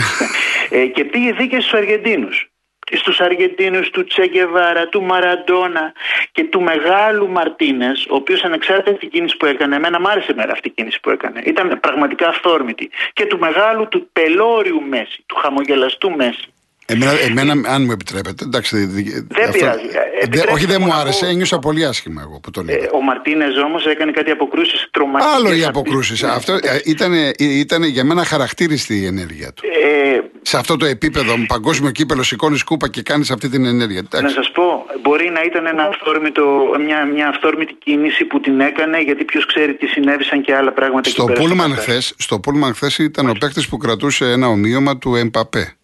Ε, 0.71 0.87
και 0.87 1.05
πήγε 1.05 1.32
δίκαια 1.32 1.61
στους 1.61 1.72
Αργεντίνους. 1.72 2.49
Στους 2.97 3.20
Αργεντίνους 3.20 3.91
του 3.91 4.05
Τσέγκεβάρα, 4.05 4.89
του 4.89 5.03
Μαραντόνα 5.03 5.93
και 6.32 6.44
του 6.44 6.61
μεγάλου 6.61 7.29
Μαρτίνες, 7.29 8.06
ο 8.11 8.15
οποίος 8.15 8.44
ανεξάρτητα 8.44 8.91
από 8.91 8.99
την 8.99 9.11
κίνηση 9.11 9.37
που 9.37 9.47
έκανε, 9.47 9.77
εμένα 9.77 10.01
μ' 10.01 10.06
άρεσε 10.06 10.35
μέρα 10.35 10.53
αυτή 10.53 10.69
η 10.69 10.70
κίνηση 10.70 11.01
που 11.01 11.11
έκανε. 11.11 11.43
Ήταν 11.44 11.81
πραγματικά 11.81 12.29
αυθόρμητη. 12.29 12.91
Και 13.13 13.27
του 13.27 13.39
μεγάλου, 13.39 13.89
του 13.89 14.09
πελώριου 14.13 14.82
Μέση, 14.82 15.25
του 15.27 15.35
χαμογελαστού 15.35 16.11
Μέση. 16.11 16.53
Εμένα, 16.93 17.20
εμένα, 17.20 17.69
αν 17.75 17.85
μου 17.85 17.93
επιτρέπετε, 17.93 18.44
εντάξει. 18.44 18.77
δε- 18.77 18.87
δε- 18.87 19.03
Δεν 19.29 19.51
πειράζει. 19.53 19.81
Ε, 19.85 19.91
δε- 19.93 20.23
επιτρέψτε 20.23 20.53
όχι, 20.53 20.67
δεν 20.67 20.77
μου 20.81 20.87
μου 20.87 20.93
να 20.93 20.99
άρεσε, 21.01 21.25
πω- 21.25 21.31
ένιωσα 21.32 21.59
πολύ 21.59 21.85
άσχημα 21.85 22.23
εγώ 22.27 22.41
που 22.43 22.51
το 22.51 22.63
λέω. 22.63 22.75
Ε, 22.77 22.89
ο 22.93 23.01
Μαρτίνες 23.03 23.56
όμως 23.65 23.87
έκανε 23.87 24.13
κάτι 24.13 24.31
αποκρούσεις 24.31 24.89
τρομακτικές. 24.91 25.35
Άλλο 25.37 25.49
οι 25.49 25.53
αυτή- 25.53 25.65
αποκρούσεις. 25.65 26.23
Αυτό 26.23 26.59
ήταν, 26.85 27.13
ήταν 27.39 27.82
για 27.82 28.05
μένα 28.05 28.25
χαρακτήριστη 28.25 28.94
η 29.01 29.06
ενέργεια 29.06 29.53
του. 29.53 29.63
Ε, 29.67 30.20
Σε 30.43 30.56
αυτό 30.56 30.77
το 30.77 30.87
επίπεδο, 30.87 31.37
με 31.37 31.44
παγκόσμιο 31.49 31.91
κύπελο, 31.91 32.23
σηκώνεις 32.23 32.63
κούπα 32.63 32.89
και 32.89 33.03
κάνεις 33.03 33.31
αυτή 33.31 33.49
την 33.49 33.65
ενέργεια. 33.65 34.03
Να 34.03 34.19
Εντάξει. 34.19 34.35
σας 34.35 34.51
πω, 34.51 34.87
μπορεί 35.03 35.31
να 35.31 35.43
ήταν 35.43 35.67
ένα 35.67 35.82
αυθόρμητο, 35.82 36.43
μια, 36.87 37.05
μια 37.05 37.29
αυθόρμητη 37.29 37.75
κίνηση 37.85 38.25
που 38.25 38.41
την 38.41 38.61
έκανε 38.61 39.01
γιατί 39.01 39.25
ποιος 39.25 39.47
ξέρει 39.47 39.75
τι 39.75 39.87
συνέβησαν 39.87 40.43
και 40.43 40.55
άλλα 40.55 40.73
πράγματα 40.73 41.09
Στο 41.11 41.23
εκεί 41.23 41.32
πέρα 41.32 41.44
Πούλμαν 41.49 41.70
στο 41.73 41.81
χθες 41.81 42.15
στο 42.19 42.41
Πούλμαν 42.41 42.75
χθες 42.75 42.99
ήταν 42.99 43.29
ο 43.29 43.32
παίκτης 43.41 43.69
που 43.69 43.77
κρατούσε 43.77 44.25
ένα 44.31 44.49
ομοίωμα 44.49 44.99
του 44.99 45.15
Εμπαπέ. 45.15 45.75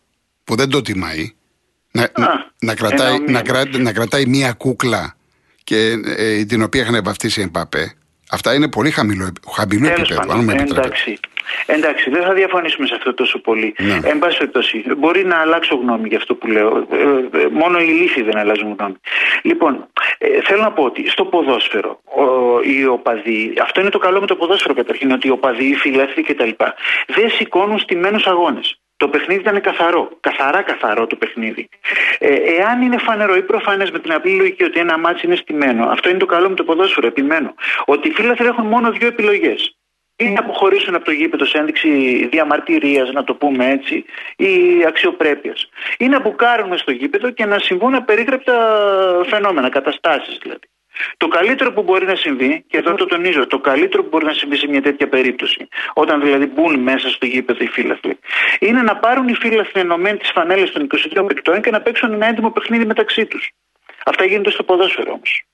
Που 0.46 0.56
δεν 0.56 0.68
το 0.70 0.82
τιμάει. 0.82 1.32
Να, 1.92 2.08
να, 2.18 2.50
να 2.60 2.74
κρατάει, 2.74 3.08
ένα 3.14 3.18
να, 3.18 3.24
ομοίωμα. 3.24 3.42
κρα- 3.42 3.78
να 3.78 3.92
κρατάει 3.92 4.26
μία 4.26 4.52
κούκλα 4.52 5.16
και, 5.64 5.94
ε, 6.16 6.44
την 6.44 6.62
οποία 6.62 6.80
είχαν 6.82 7.00
βαφτίσει 7.04 7.40
Εμπαπέ. 7.40 7.94
Αυτά 8.30 8.54
είναι 8.54 8.68
πολύ 8.68 8.90
χαμηλό, 8.90 9.32
χαμηλό 9.54 9.86
Τέλος 9.88 9.98
επίπεδο, 10.00 10.20
πάντων, 10.20 10.36
αν 10.38 10.44
μου 10.44 10.50
επιτρέπετε. 10.50 10.80
εντάξει. 10.86 11.18
Εντάξει, 11.66 12.10
δεν 12.10 12.22
θα 12.22 12.32
διαφωνήσουμε 12.34 12.86
σε 12.86 12.94
αυτό 12.94 13.14
τόσο 13.14 13.38
πολύ. 13.40 13.74
Ναι. 13.78 14.00
Εν 14.04 14.18
πάση 14.18 14.36
περιπτώσει, 14.38 14.84
μπορεί 14.98 15.24
να 15.24 15.36
αλλάξω 15.36 15.74
γνώμη 15.76 16.08
για 16.08 16.16
αυτό 16.18 16.34
που 16.34 16.46
λέω. 16.46 16.86
Ε, 16.90 17.38
ε, 17.38 17.46
μόνο 17.52 17.78
οι 17.78 17.84
λύθοι 17.86 18.22
δεν 18.22 18.36
αλλάζουν 18.36 18.76
γνώμη. 18.78 18.94
Λοιπόν, 19.42 19.86
ε, 20.18 20.26
θέλω 20.42 20.62
να 20.62 20.72
πω 20.72 20.82
ότι 20.82 21.10
στο 21.10 21.24
ποδόσφαιρο, 21.24 22.00
ο, 22.04 22.24
οι 22.62 22.86
οπαδοί, 22.86 23.52
αυτό 23.62 23.80
είναι 23.80 23.90
το 23.90 23.98
καλό 23.98 24.20
με 24.20 24.26
το 24.26 24.36
ποδόσφαιρο 24.36 24.74
καταρχήν, 24.74 25.10
ότι 25.10 25.26
οι 25.26 25.30
οπαδοί, 25.30 25.64
οι 25.64 25.74
φιλεύθεροι 25.74 26.22
κτλ. 26.22 26.50
δεν 27.06 27.30
σηκώνουν 27.30 27.78
στημένους 27.78 28.24
αγώνες. 28.26 28.78
Το 28.96 29.08
παιχνίδι 29.08 29.40
ήταν 29.40 29.60
καθαρό. 29.60 30.10
Καθαρά 30.20 30.62
καθαρό 30.62 31.06
το 31.06 31.16
παιχνίδι. 31.16 31.68
Ε, 32.18 32.34
εάν 32.34 32.82
είναι 32.82 32.98
φανερό 32.98 33.36
ή 33.36 33.42
προφανές 33.42 33.90
με 33.90 33.98
την 33.98 34.12
απλή 34.12 34.36
λογική 34.36 34.64
ότι 34.64 34.80
ένα 34.80 34.98
μάτσο 34.98 35.26
είναι 35.26 35.36
στημένο, 35.36 35.86
αυτό 35.86 36.08
είναι 36.08 36.18
το 36.18 36.26
καλό 36.26 36.48
με 36.48 36.54
το 36.54 36.64
ποδόσφαιρο. 36.64 37.06
Επιμένω. 37.06 37.54
Ότι 37.84 38.08
οι 38.08 38.10
φίλαθροι 38.10 38.46
έχουν 38.46 38.66
μόνο 38.66 38.90
δύο 38.90 39.06
επιλογές. 39.06 39.76
Ή 40.18 40.28
να 40.28 40.40
αποχωρήσουν 40.40 40.94
από 40.94 41.04
το 41.04 41.10
γήπεδο 41.10 41.44
σε 41.44 41.58
ένδειξη 41.58 41.88
διαμαρτυρίας, 42.26 43.12
να 43.12 43.24
το 43.24 43.34
πούμε 43.34 43.70
έτσι, 43.70 44.04
ή 44.36 44.84
αξιοπρέπειας. 44.86 45.68
Ή 45.98 46.08
να 46.08 46.20
μπουκάρουν 46.20 46.78
στο 46.78 46.90
γήπεδο 46.90 47.30
και 47.30 47.44
να 47.44 47.58
συμβούν 47.58 47.94
απερίγραπτα 47.94 48.54
φαινόμενα, 49.26 49.68
καταστάσεις 49.68 50.38
δηλαδή. 50.42 50.66
Το 51.16 51.28
καλύτερο 51.28 51.72
που 51.72 51.82
μπορεί 51.82 52.06
να 52.06 52.14
συμβεί, 52.14 52.64
και 52.68 52.76
εδώ 52.76 52.94
το 52.94 53.06
τονίζω, 53.06 53.46
το 53.46 53.58
καλύτερο 53.58 54.02
που 54.02 54.08
μπορεί 54.08 54.24
να 54.24 54.32
συμβεί 54.32 54.56
σε 54.56 54.68
μια 54.68 54.82
τέτοια 54.82 55.08
περίπτωση, 55.08 55.68
όταν 55.94 56.20
δηλαδή 56.20 56.46
μπουν 56.46 56.80
μέσα 56.80 57.08
στο 57.08 57.26
γήπεδο 57.26 57.64
οι 57.64 57.68
φίλαθλοι, 57.68 58.18
είναι 58.58 58.82
να 58.82 58.96
πάρουν 58.96 59.28
οι 59.28 59.34
φίλαθλοι 59.34 59.80
ενωμένοι 59.80 60.18
τις 60.18 60.30
φανέλες 60.30 60.70
των 60.70 60.86
22 61.14 61.24
παικτών 61.26 61.62
και 61.62 61.70
να 61.70 61.80
παίξουν 61.80 62.12
ένα 62.12 62.26
έντιμο 62.26 62.50
παιχνίδι 62.50 62.84
μεταξύ 62.84 63.26
τους. 63.26 63.50
Αυτά 64.04 64.24
γίνονται 64.24 64.50
στο 64.50 64.62
ποδόσφαιρο 64.62 65.12
όμως. 65.12 65.44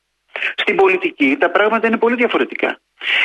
Στην 0.57 0.77
πολιτική 0.77 1.37
τα 1.41 1.51
πράγματα 1.51 1.87
είναι 1.87 1.97
πολύ 1.97 2.15
διαφορετικά. 2.15 2.81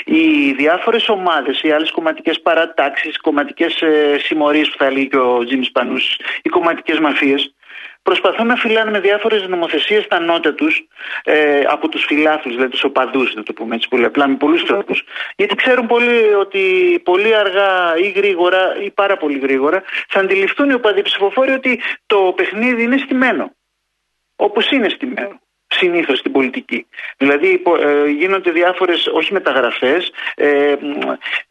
Οι 0.06 0.52
διάφορες 0.52 1.10
ομάδες, 1.10 1.62
οι 1.62 1.72
άλλες 1.72 1.92
κομματικές 1.92 2.42
παρατάξεις, 2.42 3.16
οι 3.16 3.20
κομματικές 3.20 3.82
ε, 3.82 4.18
συμμορίες 4.20 4.70
που 4.70 4.78
θα 4.78 4.86
έλεγε 4.86 5.06
και 5.06 5.18
ο 5.18 5.44
Τζίμις 5.46 5.72
Πανού, 5.72 5.98
οι 6.42 6.50
κομματικές 6.50 7.00
μαφίες, 7.00 7.56
προσπαθούν 8.10 8.48
να 8.48 8.56
φυλάνε 8.56 8.92
με 8.92 9.00
διάφορες 9.00 9.48
νομοθεσίες 9.48 10.08
τα 10.08 10.20
νότα 10.20 10.54
τους 10.54 10.88
ε, 11.24 11.62
από 11.68 11.90
τους 11.90 12.06
φιλάθλους, 12.06 12.54
δηλαδή 12.54 12.72
τους 12.72 12.84
οπαδούς, 12.84 13.34
να 13.36 13.44
το 13.44 13.54
πούμε 13.54 13.76
έτσι 13.76 13.88
πολύ 13.88 14.06
απλά, 14.06 14.28
με 14.28 14.36
πολλούς 14.36 14.64
τρόπους. 14.64 15.04
Γιατί 15.36 15.56
ξέρουν 15.56 15.88
πολύ 15.88 16.34
ότι 16.34 16.64
πολύ 17.04 17.36
αργά 17.36 17.98
ή 17.98 18.10
γρήγορα 18.10 18.82
ή 18.84 18.92
πάρα 18.92 19.18
πολύ 19.18 19.38
γρήγορα 19.40 19.84
θα 20.08 20.20
αντιληφθούν 20.20 20.70
οι 20.70 20.74
οπαδοί 20.74 21.02
ψηφοφόροι 21.02 21.52
ότι 21.52 21.82
το 22.06 22.34
παιχνίδι 22.36 22.84
είναι 22.84 22.98
στημένο. 22.98 23.52
Όπως 24.36 24.72
είναι 24.72 24.90
στημένο 24.90 25.40
συνήθως 25.68 26.18
στην 26.20 26.32
πολιτική. 26.32 26.88
Δηλαδή 27.18 27.62
ε, 27.80 28.10
γίνονται 28.10 28.52
διάφορες, 28.52 29.08
όχι 29.14 29.34
μεταγραφές, 29.34 30.12
ε, 30.36 30.76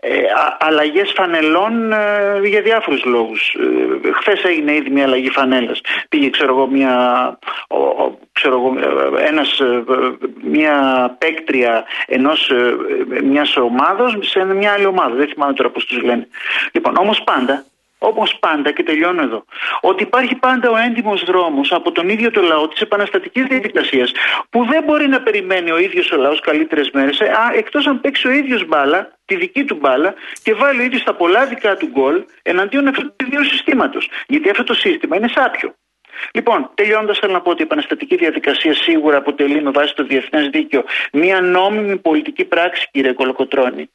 ε, 0.00 0.18
αλλαγές 0.58 1.12
φανελών 1.14 1.92
ε, 1.92 2.40
για 2.44 2.62
διάφορους 2.62 3.04
λόγους. 3.04 3.56
Ε, 4.04 4.12
Χθες 4.12 4.42
έγινε 4.44 4.74
ήδη 4.74 4.90
μια 4.90 5.04
αλλαγή 5.04 5.30
φανέλας. 5.30 5.80
Πήγε, 6.08 6.30
ξέρω 6.30 6.54
εγώ, 6.54 6.66
μια, 6.66 7.38
ξέρω 8.32 8.54
εγώ, 8.54 8.74
ένας, 9.18 9.60
μια 10.42 10.74
παίκτρια 11.18 11.84
ενός 12.06 12.50
μιας 13.22 13.56
ομάδα 13.56 14.18
σε 14.20 14.44
μια 14.44 14.72
άλλη 14.72 14.86
ομάδα. 14.86 15.14
Δεν 15.14 15.28
θυμάμαι 15.28 15.52
τώρα 15.52 15.70
πώς 15.70 15.84
τους 15.84 16.02
λένε. 16.02 16.28
Λοιπόν, 16.72 16.96
όμως 16.96 17.22
πάντα 17.24 17.64
Όπω 17.98 18.26
πάντα, 18.40 18.70
και 18.72 18.82
τελειώνω 18.82 19.22
εδώ, 19.22 19.44
ότι 19.80 20.02
υπάρχει 20.02 20.34
πάντα 20.34 20.70
ο 20.70 20.76
έντιμος 20.76 21.24
δρόμος 21.24 21.72
από 21.72 21.92
τον 21.92 22.08
ίδιο 22.08 22.30
το 22.30 22.42
λαό 22.42 22.68
της 22.68 22.80
επαναστατικής 22.80 23.44
διαδικασίας 23.44 24.12
που 24.50 24.64
δεν 24.64 24.84
μπορεί 24.84 25.08
να 25.08 25.20
περιμένει 25.22 25.70
ο 25.70 25.78
ίδιος 25.78 26.10
ο 26.10 26.16
λαός 26.16 26.40
καλύτερες 26.40 26.90
μέρες, 26.90 27.20
εκτός 27.54 27.86
αν 27.86 28.00
παίξει 28.00 28.28
ο 28.28 28.30
ίδιος 28.30 28.66
μπάλα, 28.66 29.18
τη 29.24 29.36
δική 29.36 29.64
του 29.64 29.74
μπάλα 29.74 30.14
και 30.42 30.54
βάλει 30.54 30.80
ο 30.80 30.84
ίδιος 30.84 31.02
τα 31.02 31.14
πολλά 31.14 31.46
δικά 31.46 31.76
του 31.76 31.86
γκολ 31.86 32.24
εναντίον 32.42 32.86
αυτού 32.88 33.02
του 33.16 33.26
ίδιου 33.26 33.44
συστήματος. 33.44 34.08
Γιατί 34.26 34.50
αυτό 34.50 34.64
το 34.64 34.74
σύστημα 34.74 35.16
είναι 35.16 35.28
σάπιο. 35.28 35.74
Λοιπόν, 36.34 36.70
τελειώνοντα, 36.74 37.14
θέλω 37.14 37.32
να 37.32 37.40
πω 37.40 37.50
ότι 37.50 37.60
η 37.60 37.64
επαναστατική 37.64 38.16
διαδικασία 38.16 38.74
σίγουρα 38.74 39.16
αποτελεί 39.16 39.62
με 39.62 39.70
βάση 39.70 39.94
το 39.94 40.04
διεθνές 40.04 40.48
δίκαιο 40.48 40.84
μία 41.12 41.40
νόμιμη 41.40 41.96
πολιτική 41.96 42.44
πράξη, 42.44 42.88
κύριε 42.90 43.12
Κολοκοτρόνη. 43.12 43.90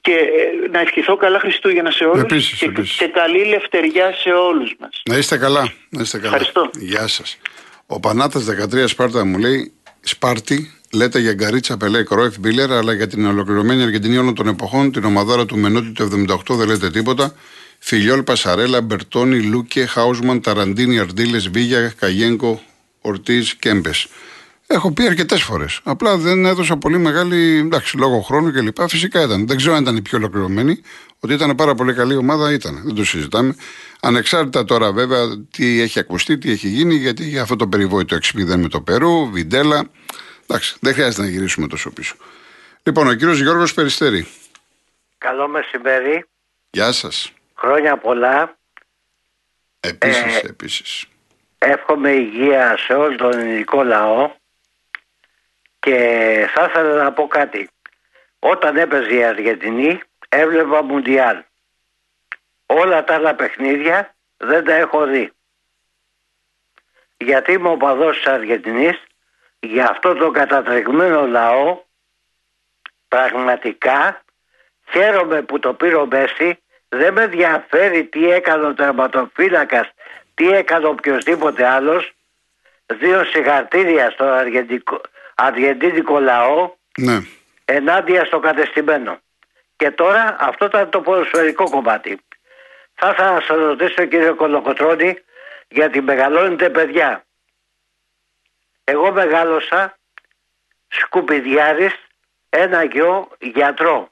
Και 0.00 0.12
ε, 0.12 0.68
να 0.70 0.80
ευχηθώ 0.80 1.16
καλά 1.16 1.38
Χριστούγεννα 1.38 1.90
σε 1.90 2.04
όλους 2.04 2.22
επίσης, 2.22 2.58
και, 2.58 2.68
και 2.98 3.06
καλή 3.06 3.44
λευτεριά 3.44 4.12
σε 4.12 4.30
όλους 4.30 4.74
μας. 4.78 5.02
Να 5.10 5.16
είστε 5.16 5.36
καλά. 5.36 5.72
Να 5.88 6.02
είστε 6.02 6.18
καλά. 6.18 6.28
Ευχαριστώ. 6.28 6.70
Γεια 6.78 7.06
σας. 7.06 7.38
Ο 7.86 8.00
Πανάτας 8.00 8.44
13 8.74 8.84
Σπάρτα 8.86 9.24
μου 9.24 9.38
λέει 9.38 9.72
Σπάρτη 10.00 10.70
λέτε 10.92 11.18
για 11.18 11.32
Γκαρίτσα, 11.32 11.76
Πελέ, 11.76 12.02
Κρόεφ, 12.02 12.38
Μπίλερ, 12.38 12.72
αλλά 12.72 12.92
για 12.92 13.06
την 13.06 13.26
ολοκληρωμένη 13.26 13.82
Αργεντινή 13.82 14.16
όλων 14.16 14.34
των 14.34 14.48
εποχών, 14.48 14.92
την 14.92 15.04
ομαδάρα 15.04 15.46
του 15.46 15.58
Μενότη 15.58 15.90
του 15.90 16.26
78 16.48 16.54
δεν 16.56 16.68
λέτε 16.68 16.90
τίποτα. 16.90 17.34
Φιλιόλ, 17.78 18.22
Πασαρέλα, 18.22 18.80
Μπερτόνι, 18.80 19.42
Λούκε, 19.42 19.86
Χάουσμαν, 19.86 20.40
Ταραντίνι, 20.40 20.98
Αρντίλες, 20.98 21.48
Βίγια, 21.48 21.92
Καγέγκο, 21.98 22.62
Ορτή, 23.00 23.42
Κέμπες. 23.58 24.06
Έχω 24.72 24.92
πει 24.92 25.06
αρκετές 25.06 25.42
φορές. 25.42 25.80
Απλά 25.82 26.16
δεν 26.16 26.44
έδωσα 26.44 26.76
πολύ 26.76 26.98
μεγάλη. 26.98 27.58
εντάξει, 27.58 27.96
λόγω 27.96 28.20
χρόνου 28.20 28.52
κλπ. 28.52 28.88
Φυσικά 28.88 29.22
ήταν. 29.22 29.46
Δεν 29.46 29.56
ξέρω 29.56 29.74
αν 29.74 29.82
ήταν 29.82 29.96
η 29.96 30.02
πιο 30.02 30.18
ολοκληρωμένη. 30.18 30.80
Ότι 31.20 31.32
ήταν 31.34 31.54
πάρα 31.54 31.74
πολύ 31.74 31.94
καλή 31.94 32.16
ομάδα 32.16 32.52
ήταν. 32.52 32.82
Δεν 32.84 32.94
το 32.94 33.04
συζητάμε. 33.04 33.56
Ανεξάρτητα 34.00 34.64
τώρα 34.64 34.92
βέβαια 34.92 35.44
τι 35.50 35.80
έχει 35.80 35.98
ακουστεί, 35.98 36.38
τι 36.38 36.50
έχει 36.50 36.68
γίνει, 36.68 36.94
γιατί 36.94 37.24
για 37.24 37.42
αυτό 37.42 37.56
το 37.56 37.66
περιβόητο 37.68 38.16
6-0 38.16 38.56
με 38.56 38.68
το 38.68 38.80
Περού, 38.80 39.30
Βιντέλα. 39.30 39.88
Εντάξει, 40.46 40.76
δεν 40.80 40.92
χρειάζεται 40.94 41.22
να 41.22 41.28
γυρίσουμε 41.28 41.66
τόσο 41.66 41.90
πίσω. 41.90 42.14
Λοιπόν, 42.82 43.08
ο 43.08 43.14
κύριος 43.14 43.40
Γιώργος 43.40 43.74
Περιστέρη. 43.74 44.26
Καλό 45.18 45.48
μεσημέρι. 45.48 46.24
Γεια 46.70 46.92
σας. 46.92 47.32
Χρόνια 47.54 47.96
πολλά. 47.98 48.56
Επίσης, 49.80 50.36
Ε, 50.36 50.46
επίσης. 50.46 51.04
Εύχομαι 51.58 52.10
υγεία 52.10 52.76
σε 52.86 52.92
όλο 52.92 53.16
τον 53.16 53.32
ελληνικό 53.38 53.82
λαό. 53.82 54.40
Και 55.82 55.96
θα 56.54 56.64
ήθελα 56.64 57.02
να 57.02 57.12
πω 57.12 57.26
κάτι. 57.26 57.68
Όταν 58.38 58.76
έπαιζε 58.76 59.14
η 59.14 59.24
Αργεντινή 59.24 60.00
έβλεπα 60.28 60.82
Μουντιάλ. 60.82 61.42
Όλα 62.66 63.04
τα 63.04 63.14
άλλα 63.14 63.34
παιχνίδια 63.34 64.14
δεν 64.36 64.64
τα 64.64 64.74
έχω 64.74 65.04
δει. 65.04 65.32
Γιατί 67.16 67.52
είμαι 67.52 67.68
ο 67.68 67.76
παδός 67.76 68.16
της 68.16 68.26
Αργεντινής 68.26 69.02
για 69.60 69.88
αυτό 69.90 70.14
το 70.14 70.30
κατατρεγμένο 70.30 71.26
λαό 71.26 71.82
πραγματικά 73.08 74.22
χαίρομαι 74.90 75.42
που 75.42 75.58
το 75.58 75.74
πήρε 75.74 75.96
ο 75.96 76.06
Μέση 76.06 76.58
δεν 76.88 77.12
με 77.12 77.22
ενδιαφέρει 77.22 78.04
τι 78.04 78.30
έκανε 78.30 78.66
ο 78.66 78.74
τερματοφύλακας 78.74 79.90
τι 80.34 80.48
έκανε 80.48 80.86
οποιοδήποτε 80.86 81.66
άλλος 81.66 82.12
δύο 82.86 83.24
συγχαρτήρια 83.24 84.10
στο 84.10 84.24
αργεντικό, 84.24 85.00
αργεντίνικο 85.42 86.20
λαό 86.20 86.74
Ναι. 86.98 87.18
ενάντια 87.64 88.24
στο 88.24 88.40
κατεστημένο. 88.40 89.18
Και 89.76 89.90
τώρα 89.90 90.36
αυτό 90.40 90.64
ήταν 90.64 90.90
το 90.90 91.00
ποδοσφαιρικό 91.00 91.70
κομμάτι. 91.70 92.20
Θα 92.94 93.10
ήθελα 93.10 93.32
να 93.32 93.40
σας 93.40 93.56
ρωτήσω 93.56 94.04
κύριε 94.04 94.30
Κολοκοτρώνη 94.30 95.18
γιατί 95.68 96.00
μεγαλώνετε 96.00 96.70
παιδιά. 96.70 97.24
Εγώ 98.84 99.12
μεγάλωσα 99.12 99.98
σκουπιδιάρης 100.88 101.92
ένα 102.48 102.84
γιο 102.84 103.28
γιατρό. 103.40 104.10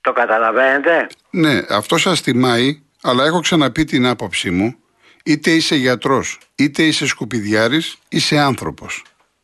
Το 0.00 0.12
καταλαβαίνετε; 0.12 1.06
Ναι, 1.30 1.60
αυτό 1.68 1.98
σας 1.98 2.22
τιμάει, 2.22 2.82
αλλά 3.02 3.24
έχω 3.24 3.40
ξαναπεί 3.40 3.84
την 3.84 4.06
άποψή 4.06 4.50
μου. 4.50 4.81
Είτε 5.24 5.50
είσαι 5.50 5.74
γιατρός, 5.74 6.38
είτε 6.54 6.82
είσαι 6.82 7.06
σκουπιδιάρης, 7.06 7.98
είσαι 8.08 8.38
άνθρωπος. 8.38 9.02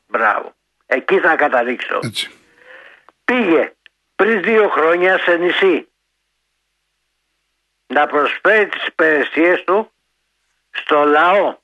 Μπράβο. 0.09 0.55
Εκεί 0.87 1.19
θα 1.19 1.37
καταλήξω. 1.37 1.99
Έτσι. 2.03 2.31
Πήγε 3.25 3.73
πριν 4.17 4.43
δύο 4.43 4.69
χρόνια 4.69 5.19
σε 5.19 5.37
νησί 5.37 5.89
να 7.87 8.07
προσφέρει 8.07 8.69
τις 8.69 8.87
υπηρεσίες 8.87 9.65
του 9.65 9.91
στο 10.71 11.05
λαό 11.05 11.57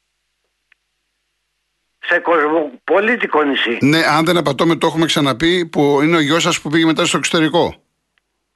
σε 2.06 2.18
κοσμοπολίτικο 2.18 3.42
νησί. 3.42 3.78
Ναι, 3.80 4.04
αν 4.06 4.24
δεν 4.24 4.36
απατώμε, 4.36 4.76
το 4.76 4.86
έχουμε 4.86 5.06
ξαναπεί, 5.06 5.66
που 5.66 6.00
είναι 6.02 6.16
ο 6.16 6.20
γιος 6.20 6.42
σας 6.42 6.60
που 6.60 6.68
πήγε 6.70 6.84
μετά 6.84 7.04
στο 7.04 7.16
εξωτερικό. 7.16 7.82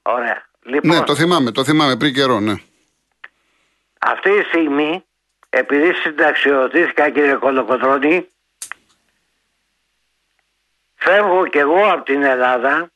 Ωραία. 0.03 0.47
Λοιπόν, 0.63 0.97
Ναι, 0.97 1.03
το 1.03 1.15
θυμάμαι, 1.15 1.51
το 1.51 1.65
θυμάμαι 1.65 1.97
πριν 1.97 2.15
καιρό, 2.15 2.41
ναι. 2.41 2.55
αυτή 3.99 4.31
τη 4.39 4.43
στιγμή, 4.43 5.05
επειδή 5.51 5.93
συνταξιοδοτήθηκα 5.93 7.11
κύριε 7.11 7.35
Κολοκοτρώνη, 7.35 8.29
φεύγω 10.95 11.47
κι 11.47 11.59
εγώ 11.59 11.91
από 11.93 12.05
την 12.05 12.23
Ελλάδα, 12.23 12.91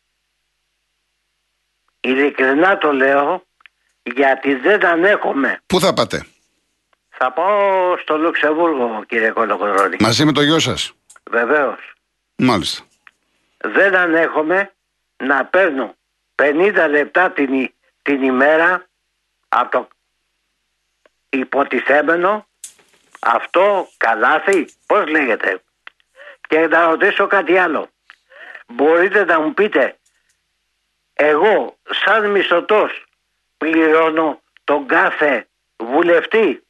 ειλικρινά 2.00 2.78
το 2.78 2.92
λέω, 2.92 3.44
γιατί 4.02 4.54
δεν 4.54 4.87
ανέχομαι. 4.87 5.61
Πού 5.66 5.80
θα 5.80 5.94
πάτε, 5.94 6.26
Θα 7.09 7.32
πάω 7.32 7.97
στο 7.99 8.18
Λουξεμβούργο 8.18 9.04
κύριε 9.09 9.30
Κολοκοτρώνη. 9.30 9.97
μαζί 10.00 10.25
με 10.25 10.32
το 10.32 10.42
γιο 10.42 10.59
σας; 10.59 10.92
Βεβαίως. 11.30 11.92
Μάλιστα. 12.37 12.85
δεν 13.64 13.97
ανέχομαι 13.97 14.73
να 15.16 15.44
παίρνω 15.44 15.94
50 16.35 16.87
λεπτά 16.90 17.30
την, 17.30 17.52
η- 17.54 17.75
την 18.02 18.23
ημέρα 18.23 18.87
από 19.49 19.71
το 19.71 19.88
υποτιθέμενο 21.33 22.47
αυτό 23.21 23.89
καλάθι, 23.97 24.69
πώς 24.87 25.09
λέγεται; 25.09 25.62
Και 26.49 26.59
να 26.59 26.87
ρωτήσω 26.89 27.27
κάτι 27.27 27.57
άλλο. 27.57 27.89
Μπορείτε 28.67 29.25
να 29.25 29.41
μου 29.41 29.55
πείτε, 29.55 29.97
εγώ 31.15 31.77
σαν 32.05 32.31
μισθωτός 32.31 33.05
πληρώνω 33.57 34.41
τον 34.65 34.87
κάθε 34.87 35.47
βουλευτή; 35.77 36.62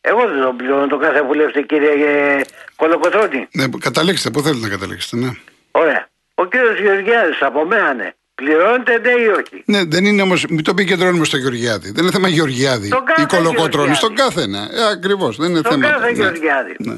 Εγώ 0.00 0.28
δεν 0.28 0.42
τον 0.42 0.56
πληρώνω 0.56 0.86
τον 0.86 1.00
κάθε 1.00 1.22
βουλευτή 1.22 1.62
κύριε 1.62 1.92
ε, 1.92 2.44
Κολοκοτρώνη. 2.76 3.48
Ναι, 3.52 3.64
καταλήξτε, 3.78 4.30
πού 4.30 4.42
θέλετε 4.42 4.60
να 4.60 4.68
καταλήξετε, 4.68 5.16
ναι. 5.16 5.30
Ωραία. 5.70 6.08
Ο 6.34 6.44
κύριος 6.44 6.78
Γεωργιάδης 6.80 7.42
από 7.42 7.64
μένα 7.64 7.94
ναι. 7.94 8.12
Πληρώνεται 8.44 8.98
ναι 8.98 9.10
ή 9.10 9.26
όχι; 9.26 9.62
Ναι, 9.66 9.84
δεν 9.84 10.04
είναι 10.04 10.22
όμως. 10.22 10.46
Μην 10.46 10.64
το 10.64 10.70
επικεντρώνουμε 10.70 11.24
στο 11.24 11.36
Γεωργιάδη. 11.36 11.90
Δεν 11.90 12.02
είναι 12.02 12.12
θέμα 12.12 12.28
Γεωργιάδη. 12.28 12.86
Στον 12.86 13.04
κάθε 13.04 13.22
ή 13.22 13.26
κολοκότρονη. 13.26 13.68
Γεωργιάδη. 13.70 13.94
Στον 13.94 14.14
κάθε, 14.14 14.46
ναι. 14.46 14.58
Ε, 14.58 14.88
Ακριβώς. 14.90 15.36
Δεν 15.36 15.50
είναι 15.50 15.58
Στον 15.58 15.70
θέμα. 15.72 15.92
κάθε 15.92 16.10
ναι. 16.10 16.10
Γεωργιάδη. 16.10 16.76
Ναι. 16.78 16.96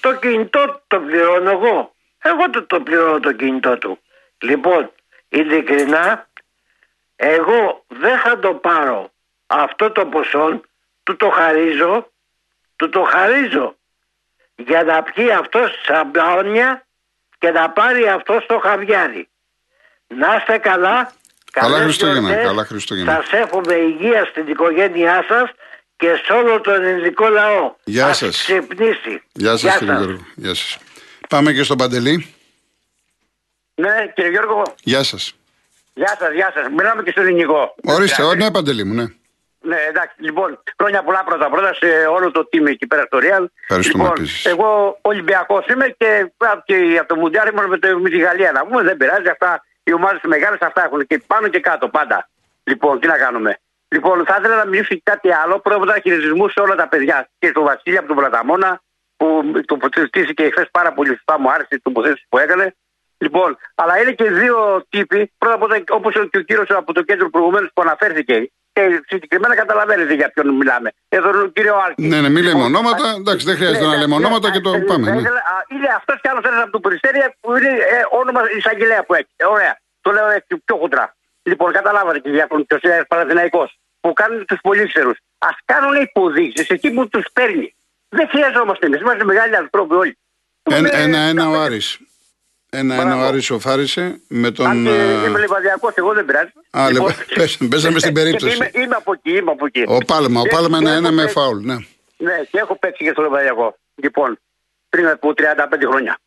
το 0.00 0.14
κινητό 0.14 0.82
το 0.86 0.98
πληρώνω 1.00 1.50
εγώ. 1.50 1.94
Εγώ 2.22 2.50
το, 2.50 2.62
το 2.66 2.80
πληρώνω 2.80 3.20
το 3.20 3.32
κινητό 3.32 3.78
του. 3.78 3.98
Λοιπόν, 4.38 4.90
ειλικρινά, 5.28 6.28
εγώ 7.16 7.84
δεν 7.88 8.18
θα 8.18 8.38
το 8.38 8.54
πάρω 8.54 9.12
αυτό 9.46 9.90
το 9.90 10.06
ποσό, 10.06 10.60
του 11.02 11.16
το 11.16 11.28
χαρίζω, 11.28 12.10
του 12.76 12.88
το 12.88 13.02
χαρίζω 13.02 13.76
για 14.56 14.82
να 14.82 15.02
πιει 15.02 15.30
αυτός 15.32 15.70
σαμπάνια 15.86 16.86
και 17.38 17.50
να 17.50 17.70
πάρει 17.70 18.08
αυτό 18.08 18.40
στο 18.44 18.58
χαβιάρι. 18.58 19.28
Να 20.06 20.34
είστε 20.38 20.58
καλά. 20.58 21.12
Καλά 21.52 21.66
καλές 21.68 21.82
Χριστούγεννα, 21.82 22.20
γιορτές. 22.28 22.46
καλά 22.46 22.64
Χριστούγεννα. 22.64 23.12
Σας 23.12 23.32
εύχομαι 23.40 23.74
υγεία 23.74 24.24
στην 24.24 24.48
οικογένειά 24.48 25.24
σας 25.28 25.50
και 25.96 26.20
σε 26.24 26.32
όλο 26.32 26.60
τον 26.60 26.84
ελληνικό 26.84 27.28
λαό. 27.28 27.74
Γεια 27.84 28.06
Ας 28.06 28.16
σας. 28.16 28.36
ξυπνήσει. 28.42 29.22
Γεια 29.32 29.56
σας, 29.56 29.78
κύριε 29.78 29.94
Γιώργο. 29.96 30.26
Γεια 30.34 30.54
σας. 30.54 30.78
Πάμε 31.28 31.52
και 31.52 31.62
στον 31.62 31.76
Παντελή. 31.76 32.34
Ναι, 33.74 34.12
κύριε 34.14 34.30
Γιώργο, 34.30 34.62
Γεια 34.82 35.02
σας. 35.02 35.32
γεια 35.94 36.16
σας, 36.18 36.32
γεια 36.34 36.50
σας. 36.54 36.66
Μιλάμε 36.76 37.02
και 37.02 37.10
στο 37.10 37.20
ελληνικό. 37.20 37.74
Ορίστε, 37.84 38.22
Εντάξει. 38.22 38.22
ω, 38.22 38.44
ναι, 38.44 38.50
Παντελή 38.50 38.84
μου, 38.84 38.94
ναι. 38.94 39.04
Ναι, 39.66 39.76
εντάξει, 39.88 40.14
λοιπόν, 40.18 40.62
χρόνια 40.80 41.02
πολλά 41.02 41.24
πρώτα 41.24 41.50
πρώτα 41.50 41.74
σε 41.74 41.86
όλο 42.10 42.30
το 42.30 42.48
team 42.52 42.66
εκεί 42.66 42.86
πέρα 42.86 43.02
στο 43.06 43.18
Real. 43.18 43.44
Ευχαριστούμε 43.60 44.02
λοιπόν, 44.02 44.18
επίσης. 44.18 44.44
Εγώ 44.44 44.98
Ολυμπιακός 45.00 45.66
είμαι 45.66 45.94
και, 45.98 46.32
και 46.64 46.96
από 46.98 47.08
το 47.08 47.16
Μουντιάρι 47.20 47.50
ήμουν 47.50 47.68
με, 47.68 47.78
το- 47.78 47.98
με 47.98 48.10
τη 48.10 48.18
Γαλλία 48.18 48.52
να 48.52 48.66
πούμε. 48.66 48.82
Δεν 48.82 48.96
πειράζει, 48.96 49.28
αυτά 49.28 49.64
οι 49.84 49.92
ομάδες 49.92 50.20
μεγάλες 50.22 50.58
αυτά 50.60 50.84
έχουν 50.84 51.06
και 51.06 51.22
πάνω 51.26 51.48
και 51.48 51.60
κάτω 51.60 51.88
πάντα. 51.88 52.28
Λοιπόν, 52.64 53.00
τι 53.00 53.06
να 53.06 53.18
κάνουμε. 53.18 53.58
Λοιπόν, 53.88 54.24
θα 54.26 54.36
ήθελα 54.38 54.56
να 54.56 54.66
μιλήσω 54.66 54.94
και 54.94 55.00
κάτι 55.04 55.32
άλλο. 55.32 55.58
Πρώτα 55.58 55.98
χαιρετισμού 56.02 56.48
σε 56.48 56.60
όλα 56.60 56.74
τα 56.74 56.88
παιδιά 56.88 57.28
και 57.38 57.48
στον 57.48 57.64
Βασίλη 57.64 57.96
από 57.96 58.06
τον 58.06 58.16
Πλαταμόνα 58.16 58.82
που 59.16 59.52
τοποθετήθηκε 59.66 60.50
χθες 60.50 60.68
πάρα 60.70 60.92
πολύ 60.92 61.08
σωστά. 61.08 61.40
Μου 61.40 61.50
άρεσε 61.50 61.74
η 61.74 61.80
τοποθέτηση 61.80 62.26
που 62.28 62.38
έκανε. 62.38 62.74
Λοιπόν, 63.18 63.56
αλλά 63.74 64.00
είναι 64.00 64.12
και 64.12 64.30
δύο 64.30 64.84
τύποι. 64.88 65.32
Πρώτα 65.38 65.54
απ' 65.54 65.62
όλα, 65.62 65.82
όπως 65.88 66.12
και 66.30 66.38
ο 66.38 66.40
κύριος 66.40 66.70
από 66.70 66.92
το 66.92 67.02
κέντρο 67.02 67.30
προηγουμένως 67.30 67.70
που 67.74 67.82
αναφέρθηκε. 67.82 68.50
Και 68.76 68.82
συγκεκριμένα 69.08 69.54
καταλαβαίνετε 69.62 70.14
για 70.14 70.28
ποιον 70.34 70.48
μιλάμε. 70.60 70.88
Εδώ 71.08 71.28
είναι 71.28 71.42
ο 71.42 71.46
κύριο 71.56 71.76
Άλκη. 71.84 72.02
Ναι, 72.10 72.20
ναι, 72.20 72.28
μην 72.34 72.42
λέμε 72.46 72.48
Λοιπόν, 72.62 72.74
ονόματα. 72.74 73.04
α- 73.10 73.14
Εντάξει, 73.22 73.44
δεν 73.46 73.56
χρειάζεται 73.56 73.80
ναι, 73.84 73.86
να 73.92 73.96
λέμε 74.02 74.06
ναι, 74.06 74.14
ονόματα 74.24 74.48
ναι, 74.48 74.54
και 74.54 74.60
το 74.60 74.70
ναι, 74.76 74.84
πάμε. 74.90 75.04
ναι, 75.10 75.14
ναι. 75.14 75.20
ναι, 75.20 75.28
α, 75.28 75.54
Είναι 75.74 75.88
αυτός 75.96 76.16
κι 76.20 76.28
άλλος 76.28 76.44
ένας 76.50 76.62
από 76.62 76.70
το 76.70 76.80
Περιστέρια 76.80 77.26
που 77.40 77.56
είναι 77.56 77.68
ε, 77.68 77.98
όνομα 78.20 78.40
εισαγγελέα 78.58 79.04
που 79.04 79.14
έχει. 79.14 79.26
Ε, 79.36 79.44
Ωραία. 79.44 79.74
Το 80.00 80.10
λέω 80.12 80.28
έτσι 80.38 80.56
πιο 80.64 80.76
χοντρά. 80.76 81.16
Λοιπόν, 81.42 81.72
καταλάβατε 81.72 82.18
και 82.18 82.30
για 82.30 82.46
τον 82.46 82.66
Κιωσία 82.66 83.04
Παναθηναϊκός 83.08 83.78
που 84.00 84.12
κάνουν 84.12 84.44
τους 84.46 84.58
πολύ 84.62 84.86
ξερού. 84.86 85.10
Α 85.48 85.48
κάνουν 85.64 85.94
υποδείξεις 86.02 86.68
εκεί 86.68 86.90
που 86.90 87.08
τους 87.08 87.24
παίρνει. 87.32 87.74
Δεν 88.08 88.28
χρειαζόμαστε 88.28 88.86
εμείς. 88.86 89.00
Είμαστε 89.00 89.24
μεγάλοι 89.24 89.56
άνθρωποι 89.56 89.94
όλοι. 89.94 90.18
Ένα- 90.62 90.96
Ε, 90.96 91.02
Ένα-ένα 91.02 91.48
ο 91.48 91.54
τα- 92.74 92.78
Άρης. 92.80 92.90
Ένα-ένα 92.92 93.02
ο 93.14 93.16
Μπράβο. 93.16 93.24
Άρης 93.28 93.44
σοφάρισε 93.44 94.20
με 94.28 94.46
Αν 94.46 94.54
τον. 94.54 94.84
και 94.84 94.90
ε, 94.90 95.26
είμαι 95.26 95.38
λιβαδιακός, 95.38 95.92
εγώ 95.94 96.12
δεν 96.12 96.24
πειράζει. 96.24 96.50
Α, 96.70 96.90
λοιπόν, 96.90 97.12
πες- 97.38 97.58
παίζαμε 97.70 97.98
στην 97.98 98.14
και 98.14 98.20
περίπτωση. 98.20 98.56
Είμαι, 98.56 98.70
είμαι 98.74 98.94
από 98.94 99.12
εκεί, 99.12 99.30
είμαι 99.36 99.50
από 99.50 99.66
εκεί. 99.66 99.84
Ο 99.88 99.98
Πάλμα, 100.06 100.40
ο 100.40 100.42
Και- 100.42 100.48
Πάλμα 100.54 100.78
και 100.78 100.84
ένα-ένα 100.84 101.06
έχω 101.06 101.14
με 101.16 101.22
παίξει- 101.22 101.38
φάουλ. 101.38 101.64
Ναι. 101.64 101.74
Ναι, 102.16 102.36
και 102.50 102.58
έχω 102.58 102.78
παίξει 102.78 103.04
και 103.04 103.10
στο 103.10 103.22
Λεβαδιακό. 103.22 103.76
Λοιπόν, 103.94 104.38
πριν 104.88 105.08
από 105.08 105.34
35 105.34 105.86
χρόνια. 105.86 106.18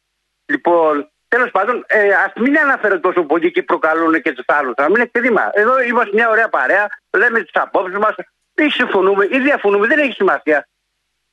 Λοιπόν, 0.45 1.11
τέλος 1.27 1.51
πάντων, 1.51 1.83
ε, 1.87 2.07
ας 2.13 2.31
μην 2.35 2.57
αναφέρω 2.59 2.99
τόσο 2.99 3.21
πολύ 3.23 3.51
και 3.51 3.63
προκαλούν 3.63 4.21
και 4.21 4.31
τους 4.33 4.45
άλλους. 4.47 4.73
Να 4.77 4.85
μην 4.85 4.95
είναι 4.95 5.09
κρίμα. 5.11 5.49
Εδώ 5.53 5.81
είμαστε 5.81 6.11
μια 6.13 6.29
ωραία 6.29 6.49
παρέα, 6.49 6.87
λέμε 7.17 7.39
τις 7.41 7.51
απόψεις 7.53 7.97
μας, 7.97 8.15
ή 8.55 8.69
συμφωνούμε 8.69 9.27
ή 9.31 9.39
διαφωνούμε, 9.39 9.87
δεν 9.87 9.99
έχει 9.99 10.11
σημασία. 10.11 10.67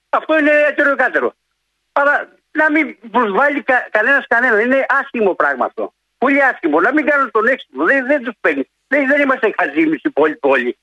Αυτό 0.09 0.39
είναι 0.39 0.51
έτερο 0.69 0.95
κάτερο. 0.97 1.35
Αλλά 1.93 2.29
να 2.61 2.71
μην 2.71 2.97
προσβάλλει 3.11 3.63
κα, 3.63 3.89
κανένας 3.91 4.25
κανένα. 4.29 4.61
Είναι 4.61 4.87
άσχημο 5.01 5.35
πράγμα 5.35 5.65
αυτό. 5.65 5.93
Πολύ 6.19 6.45
άσχημο. 6.45 6.81
Να 6.81 6.93
μην 6.93 7.07
κάνουν 7.07 7.31
τον 7.31 7.47
έξυπνο. 7.47 7.85
Δεν, 7.85 8.07
δεν 8.07 8.23
τους 8.23 8.35
παίρνει. 8.41 8.69
Δεν, 8.87 9.07
δεν 9.07 9.21
είμαστε 9.21 9.55
χαζίμι 9.59 9.97
στην 9.97 10.13
πόλη 10.13 10.37
πόλη. 10.37 10.79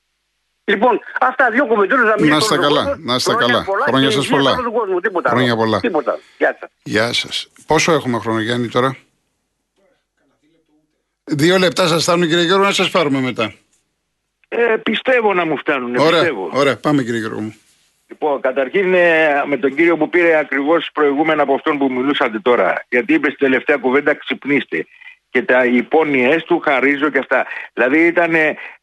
Λοιπόν, 0.63 0.99
αυτά 1.19 1.49
δύο 1.51 1.67
κομμεντούρες 1.67 2.05
να 2.05 2.15
μην 2.19 2.29
Να 2.29 2.37
είστε 2.37 2.57
καλά, 2.57 2.97
να 2.99 3.15
είστε 3.15 3.33
καλά. 3.33 3.65
Χρόνια 3.87 4.11
σας 4.11 4.27
πολλά. 4.27 4.55
Τίποτα 5.01 5.29
Χρόνια 5.29 5.51
άλλο. 5.51 5.61
πολλά. 5.61 5.79
Τίποτα. 5.79 6.19
Γεια 6.37 6.57
σας. 6.59 6.69
Γεια 6.83 7.13
σας. 7.13 7.47
Πόσο 7.67 7.91
έχουμε 7.91 8.19
χρόνο, 8.19 8.39
Γιάννη, 8.39 8.67
τώρα; 8.67 8.97
Δύο 11.23 11.57
λεπτά 11.57 11.87
σας 11.87 12.03
φτάνουν, 12.03 12.27
κύριε 12.27 12.43
Γιώργο, 12.43 12.65
να 12.65 12.71
σας 12.71 12.89
πάρουμε 12.89 13.19
μετά. 13.19 13.53
Ε, 14.47 14.75
πιστεύω 14.83 15.33
να 15.33 15.45
μου 15.45 15.57
φτάνουν. 15.57 15.95
Ωραία, 15.95 16.09
πιστεύω. 16.09 16.49
ωραία. 16.53 16.77
Πάμε, 16.77 17.03
κύριε 17.03 17.19
Γιώργο 17.19 17.39
μου. 17.39 17.55
Λοιπόν, 18.11 18.41
καταρχήν 18.41 18.93
ε, 18.93 19.43
με 19.45 19.57
τον 19.57 19.75
κύριο 19.75 19.97
που 19.97 20.09
πήρε 20.09 20.37
ακριβώς 20.37 20.89
προηγούμενα 20.93 21.41
από 21.43 21.53
αυτόν 21.53 21.77
που 21.77 21.91
μιλούσατε 21.91 22.39
τώρα. 22.39 22.85
Γιατί 22.89 23.13
είπες 23.13 23.33
στην 23.33 23.45
τελευταία 23.47 23.77
κουβέντα 23.77 24.15
ξυπνήστε. 24.15 24.85
Και 25.29 25.41
τα 25.41 25.65
υπόνοιές 25.65 26.43
του 26.43 26.59
χαρίζω 26.59 27.09
και 27.09 27.17
αυτά. 27.17 27.45
Δηλαδή 27.73 28.05
ήταν 28.05 28.33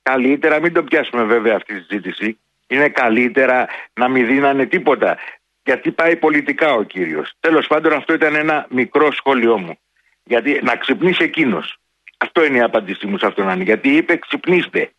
καλύτερα, 0.03 0.61
μην 0.61 0.73
το 0.73 0.83
πιάσουμε 0.83 1.23
βέβαια 1.23 1.55
αυτή 1.57 1.75
τη 1.75 1.81
συζήτηση. 1.81 2.39
Είναι 2.67 2.89
καλύτερα 2.89 3.67
να 3.95 4.09
μην 4.09 4.27
δίνανε 4.27 4.67
τίποτα. 4.67 5.19
Γιατί 5.65 5.91
πάει 5.91 6.17
πολιτικά 6.17 6.73
ο 6.73 6.83
κύριος. 6.83 7.33
Τέλος 7.41 7.67
πάντων, 7.67 7.93
αυτό 7.93 8.13
ήταν 8.13 8.35
ένα 8.35 8.67
μικρό 8.71 9.13
σχόλιο 9.13 9.59
μου. 9.59 9.79
Γιατί 10.25 10.61
να 10.63 10.77
ξυπνήσει 10.77 11.25
εκείνος. 11.25 11.79
Αυτό 12.19 12.45
είναι 12.45 12.57
η 12.57 12.63
απάντησή 12.63 13.07
μου 13.07 13.19
σε 13.19 13.27
αυτόν. 13.27 13.61
Γιατί 13.61 13.89
είπε 13.89 14.17
ξυπνήστε. 14.17 14.91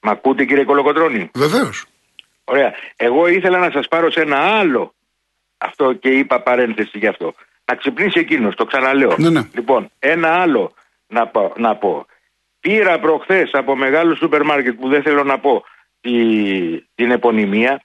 Μ' 0.00 0.08
ακούτε 0.08 0.44
κύριε 0.44 0.64
Κολοκοτρώνη; 0.64 1.30
Βεβαίως. 1.34 1.86
Ωραία. 2.44 2.74
Εγώ 2.96 3.28
ήθελα 3.28 3.58
να 3.58 3.70
σας 3.70 3.88
πάρω 3.88 4.10
σε 4.10 4.20
ένα 4.20 4.36
άλλο. 4.36 4.94
Αυτό 5.58 5.92
και 5.92 6.08
είπα 6.08 6.40
παρένθεση 6.40 6.98
γι' 6.98 7.06
αυτό. 7.06 7.34
Να 7.64 7.74
ξυπνήσει 7.74 8.18
εκείνος, 8.18 8.54
το 8.54 8.64
ξαναλέω. 8.64 9.14
Ναι, 9.18 9.30
ναι. 9.30 9.48
Λοιπόν, 9.54 9.90
ένα 9.98 10.28
άλλο 10.28 10.74
να 11.06 11.26
πω. 11.26 11.52
Να 11.56 11.76
πω. 11.76 12.06
Πήρα 12.60 13.00
προχθές 13.00 13.50
από 13.52 13.76
μεγάλο 13.76 14.14
σούπερ 14.14 14.42
μάρκετ 14.42 14.74
που 14.74 14.88
δεν 14.88 15.02
θέλω 15.02 15.24
να 15.24 15.38
πω 15.38 15.64
τη, 16.00 16.12
την 16.94 17.10
επωνυμία 17.10 17.82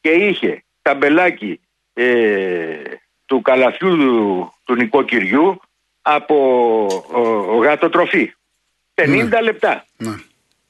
και 0.00 0.10
είχε 0.10 0.64
ταμπελάκι 0.82 1.60
ε, 1.92 2.82
του 3.26 3.42
καλαθιού 3.42 3.96
του, 3.96 4.52
του 4.64 4.74
νοικοκυριού 4.74 5.60
από 6.02 6.36
ο, 7.12 7.20
ο, 7.20 7.56
γάτο 7.56 7.88
τροφή. 7.88 8.34
50 8.94 9.30
λεπτά. 9.42 9.84
Ναι. 9.96 10.14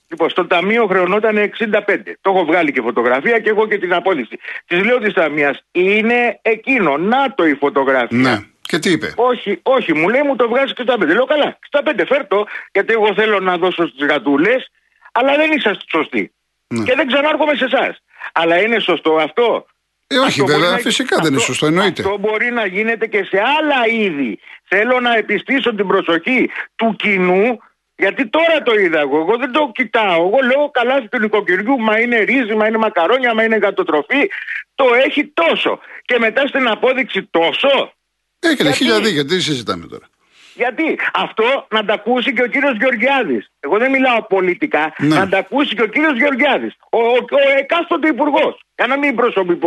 Λοιπόν, 0.09 0.31
στο 0.31 0.47
ταμείο 0.47 0.87
χρεωνόταν 0.87 1.37
65. 1.37 2.17
Το 2.21 2.31
έχω 2.31 2.45
βγάλει 2.45 2.73
και 2.73 2.81
φωτογραφία 2.81 3.39
και 3.39 3.51
έχω 3.51 3.67
και 3.69 3.79
την 3.79 3.95
απόδειξη. 3.95 4.39
Της 4.67 4.85
λέω 4.85 4.99
της 4.99 5.13
ταμείας, 5.13 5.65
είναι 5.73 6.39
εκείνο. 6.43 6.97
Να 6.97 7.35
το 7.35 7.47
η 7.47 7.55
φωτογραφία. 7.55 8.19
ναι. 8.19 8.39
Και 8.69 8.79
τι 8.79 8.91
είπε; 8.91 9.13
Όχι, 9.17 9.59
όχι, 9.63 9.95
μου 9.95 10.09
λέει 10.09 10.23
μου 10.23 10.37
το 10.37 10.49
βγάζει 10.49 10.73
65. 10.77 10.99
Λέω 11.07 11.25
καλά, 11.25 11.59
65 11.71 12.05
φέρτο, 12.07 12.47
γιατί 12.73 12.93
εγώ 12.93 13.15
θέλω 13.15 13.41
να 13.41 13.57
δώσω 13.57 13.87
στις 13.87 14.07
γατούλες, 14.07 14.71
αλλά 15.13 15.37
δεν 15.37 15.51
είσαστε 15.53 15.85
σωστοί. 15.89 16.33
Ναι. 16.67 16.85
Και 16.85 16.95
δεν 16.95 17.07
ξανάρχομαι 17.07 17.55
σε 17.55 17.65
εσάς. 17.65 18.03
Αλλά 18.33 18.61
είναι 18.63 18.79
σωστό 18.79 19.17
αυτό; 19.17 19.67
Ε, 20.07 20.15
όχι, 20.17 20.27
Αυτό 20.27 20.43
μπορεί 20.43 20.55
βέβαια, 20.55 20.71
να- 20.71 20.79
φυσικά 20.79 21.17
δεν 21.23 21.33
είναι 21.33 21.41
σωστό, 21.43 21.67
εννοείται. 21.67 22.03
Αυτό 22.03 22.19
μπορεί 22.19 22.51
να 22.51 22.67
γίνεται 22.67 23.07
και 23.07 23.25
σε 23.25 23.39
άλλα 23.59 24.05
είδη. 24.05 24.39
Θέλω 24.65 25.01
να 25.01 25.17
επιστήσω 25.17 25.75
την 25.75 25.87
προσοχή 25.87 26.51
του 26.77 26.97
κοινού, 26.99 27.59
γιατί 27.97 28.27
τώρα 28.29 28.63
το 28.63 28.75
είδα 28.75 29.01
εγώ. 29.01 29.17
Εγώ 29.19 29.37
δεν 29.37 29.53
το 29.53 29.71
κοιτάω. 29.75 30.27
Εγώ 30.27 30.39
λέω 30.51 30.71
καλά 30.71 31.09
του 31.09 31.19
νοικοκυριού, 31.19 31.81
μα 31.81 32.01
είναι 32.01 32.19
ρύζι, 32.19 32.55
μα 32.55 32.67
είναι 32.67 32.79
μακαρόνια, 32.79 33.35
μα 33.35 33.43
είναι 33.45 33.57
γατοτροφή. 33.57 34.31
Το 34.75 34.85
έχει 35.05 35.27
τόσο. 35.27 35.79
Και 36.05 36.19
μετά 36.19 36.47
στην 36.47 36.69
απόδειξη 36.69 37.29
τόσο. 37.31 37.93
Έχετε 38.39 38.63
γιατί; 38.63 38.77
χίλια 38.77 39.01
δίκαια, 39.01 39.25
τι 39.25 39.41
συζητάμε 39.41 39.87
τώρα. 39.87 40.07
Γιατί 40.55 40.99
αυτό 41.15 41.67
να 41.71 41.85
τα 41.85 41.95
ακούσει 41.95 42.33
και 42.33 42.43
ο 42.43 42.47
κύριος 42.47 42.77
Γεωργιάδης. 42.77 43.51
Εγώ 43.61 43.79
δεν 43.79 43.91
μιλάω 43.91 44.23
πολιτικά. 44.23 44.93
Ναι. 44.99 45.17
Να 45.17 45.29
τα 45.29 45.39
ακούσει 45.39 45.75
και 45.75 45.83
ο 45.83 45.87
κύριος 45.87 46.17
Γεωργιάδης. 46.17 46.77
Ο, 46.91 46.99
ο, 46.99 47.15
ο 47.15 47.59
εκάστοτε 47.59 48.09
υπουργός. 48.09 48.61
Για 48.77 48.87
να 48.87 48.99
μην 48.99 49.15
προσωπεί. 49.15 49.59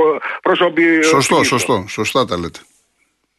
προσωπεί 0.42 1.04
Σωστό, 1.04 1.44
σωστό, 1.44 1.86
σωστά 1.88 2.26
τα 2.26 2.38
λέτε. 2.38 2.60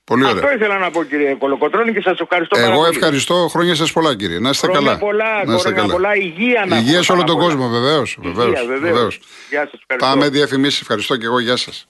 Πολύ 0.08 0.24
Αυτό 0.24 0.36
ωραία. 0.36 0.52
ήθελα 0.54 0.78
να 0.78 0.90
πω 0.90 1.04
κύριε 1.04 1.34
Κολοκοτρώνη 1.34 1.92
και 1.92 2.00
σας 2.00 2.18
ευχαριστώ 2.20 2.56
πάρα 2.56 2.72
Εγώ 2.72 2.82
πολύ. 2.82 2.96
ευχαριστώ. 2.96 3.34
Χρόνια 3.48 3.74
σας 3.74 3.92
πολλά, 3.92 4.16
κύριε. 4.16 4.38
Να 4.38 4.48
είστε 4.50 4.66
Χρόνια 4.66 4.86
καλά. 4.86 4.98
πολλά, 4.98 5.44
να 5.44 5.54
είστε 5.54 5.68
χρόνια 5.72 5.92
πολλά. 5.92 6.16
Υγεία 6.16 6.64
να 6.68 6.76
Υγεία 6.76 6.90
πούμε 6.92 7.02
σε 7.02 7.12
όλο 7.12 7.20
πάνω 7.20 7.32
τον 7.32 7.40
απ' 7.40 7.42
όλα. 7.42 7.54
κόσμο, 7.54 7.68
βεβαίως. 7.68 8.18
Υγεία, 8.22 8.64
βεβαίως. 8.66 9.20
Γεια 9.50 9.60
σας, 9.70 9.80
ευχαριστώ. 9.80 10.06
Πάμε 10.06 10.28
διαφημίσεις. 10.28 10.80
Ευχαριστώ 10.80 11.16
και 11.16 11.24
εγώ. 11.24 11.38
Γεια 11.40 11.56
σας. 11.56 11.86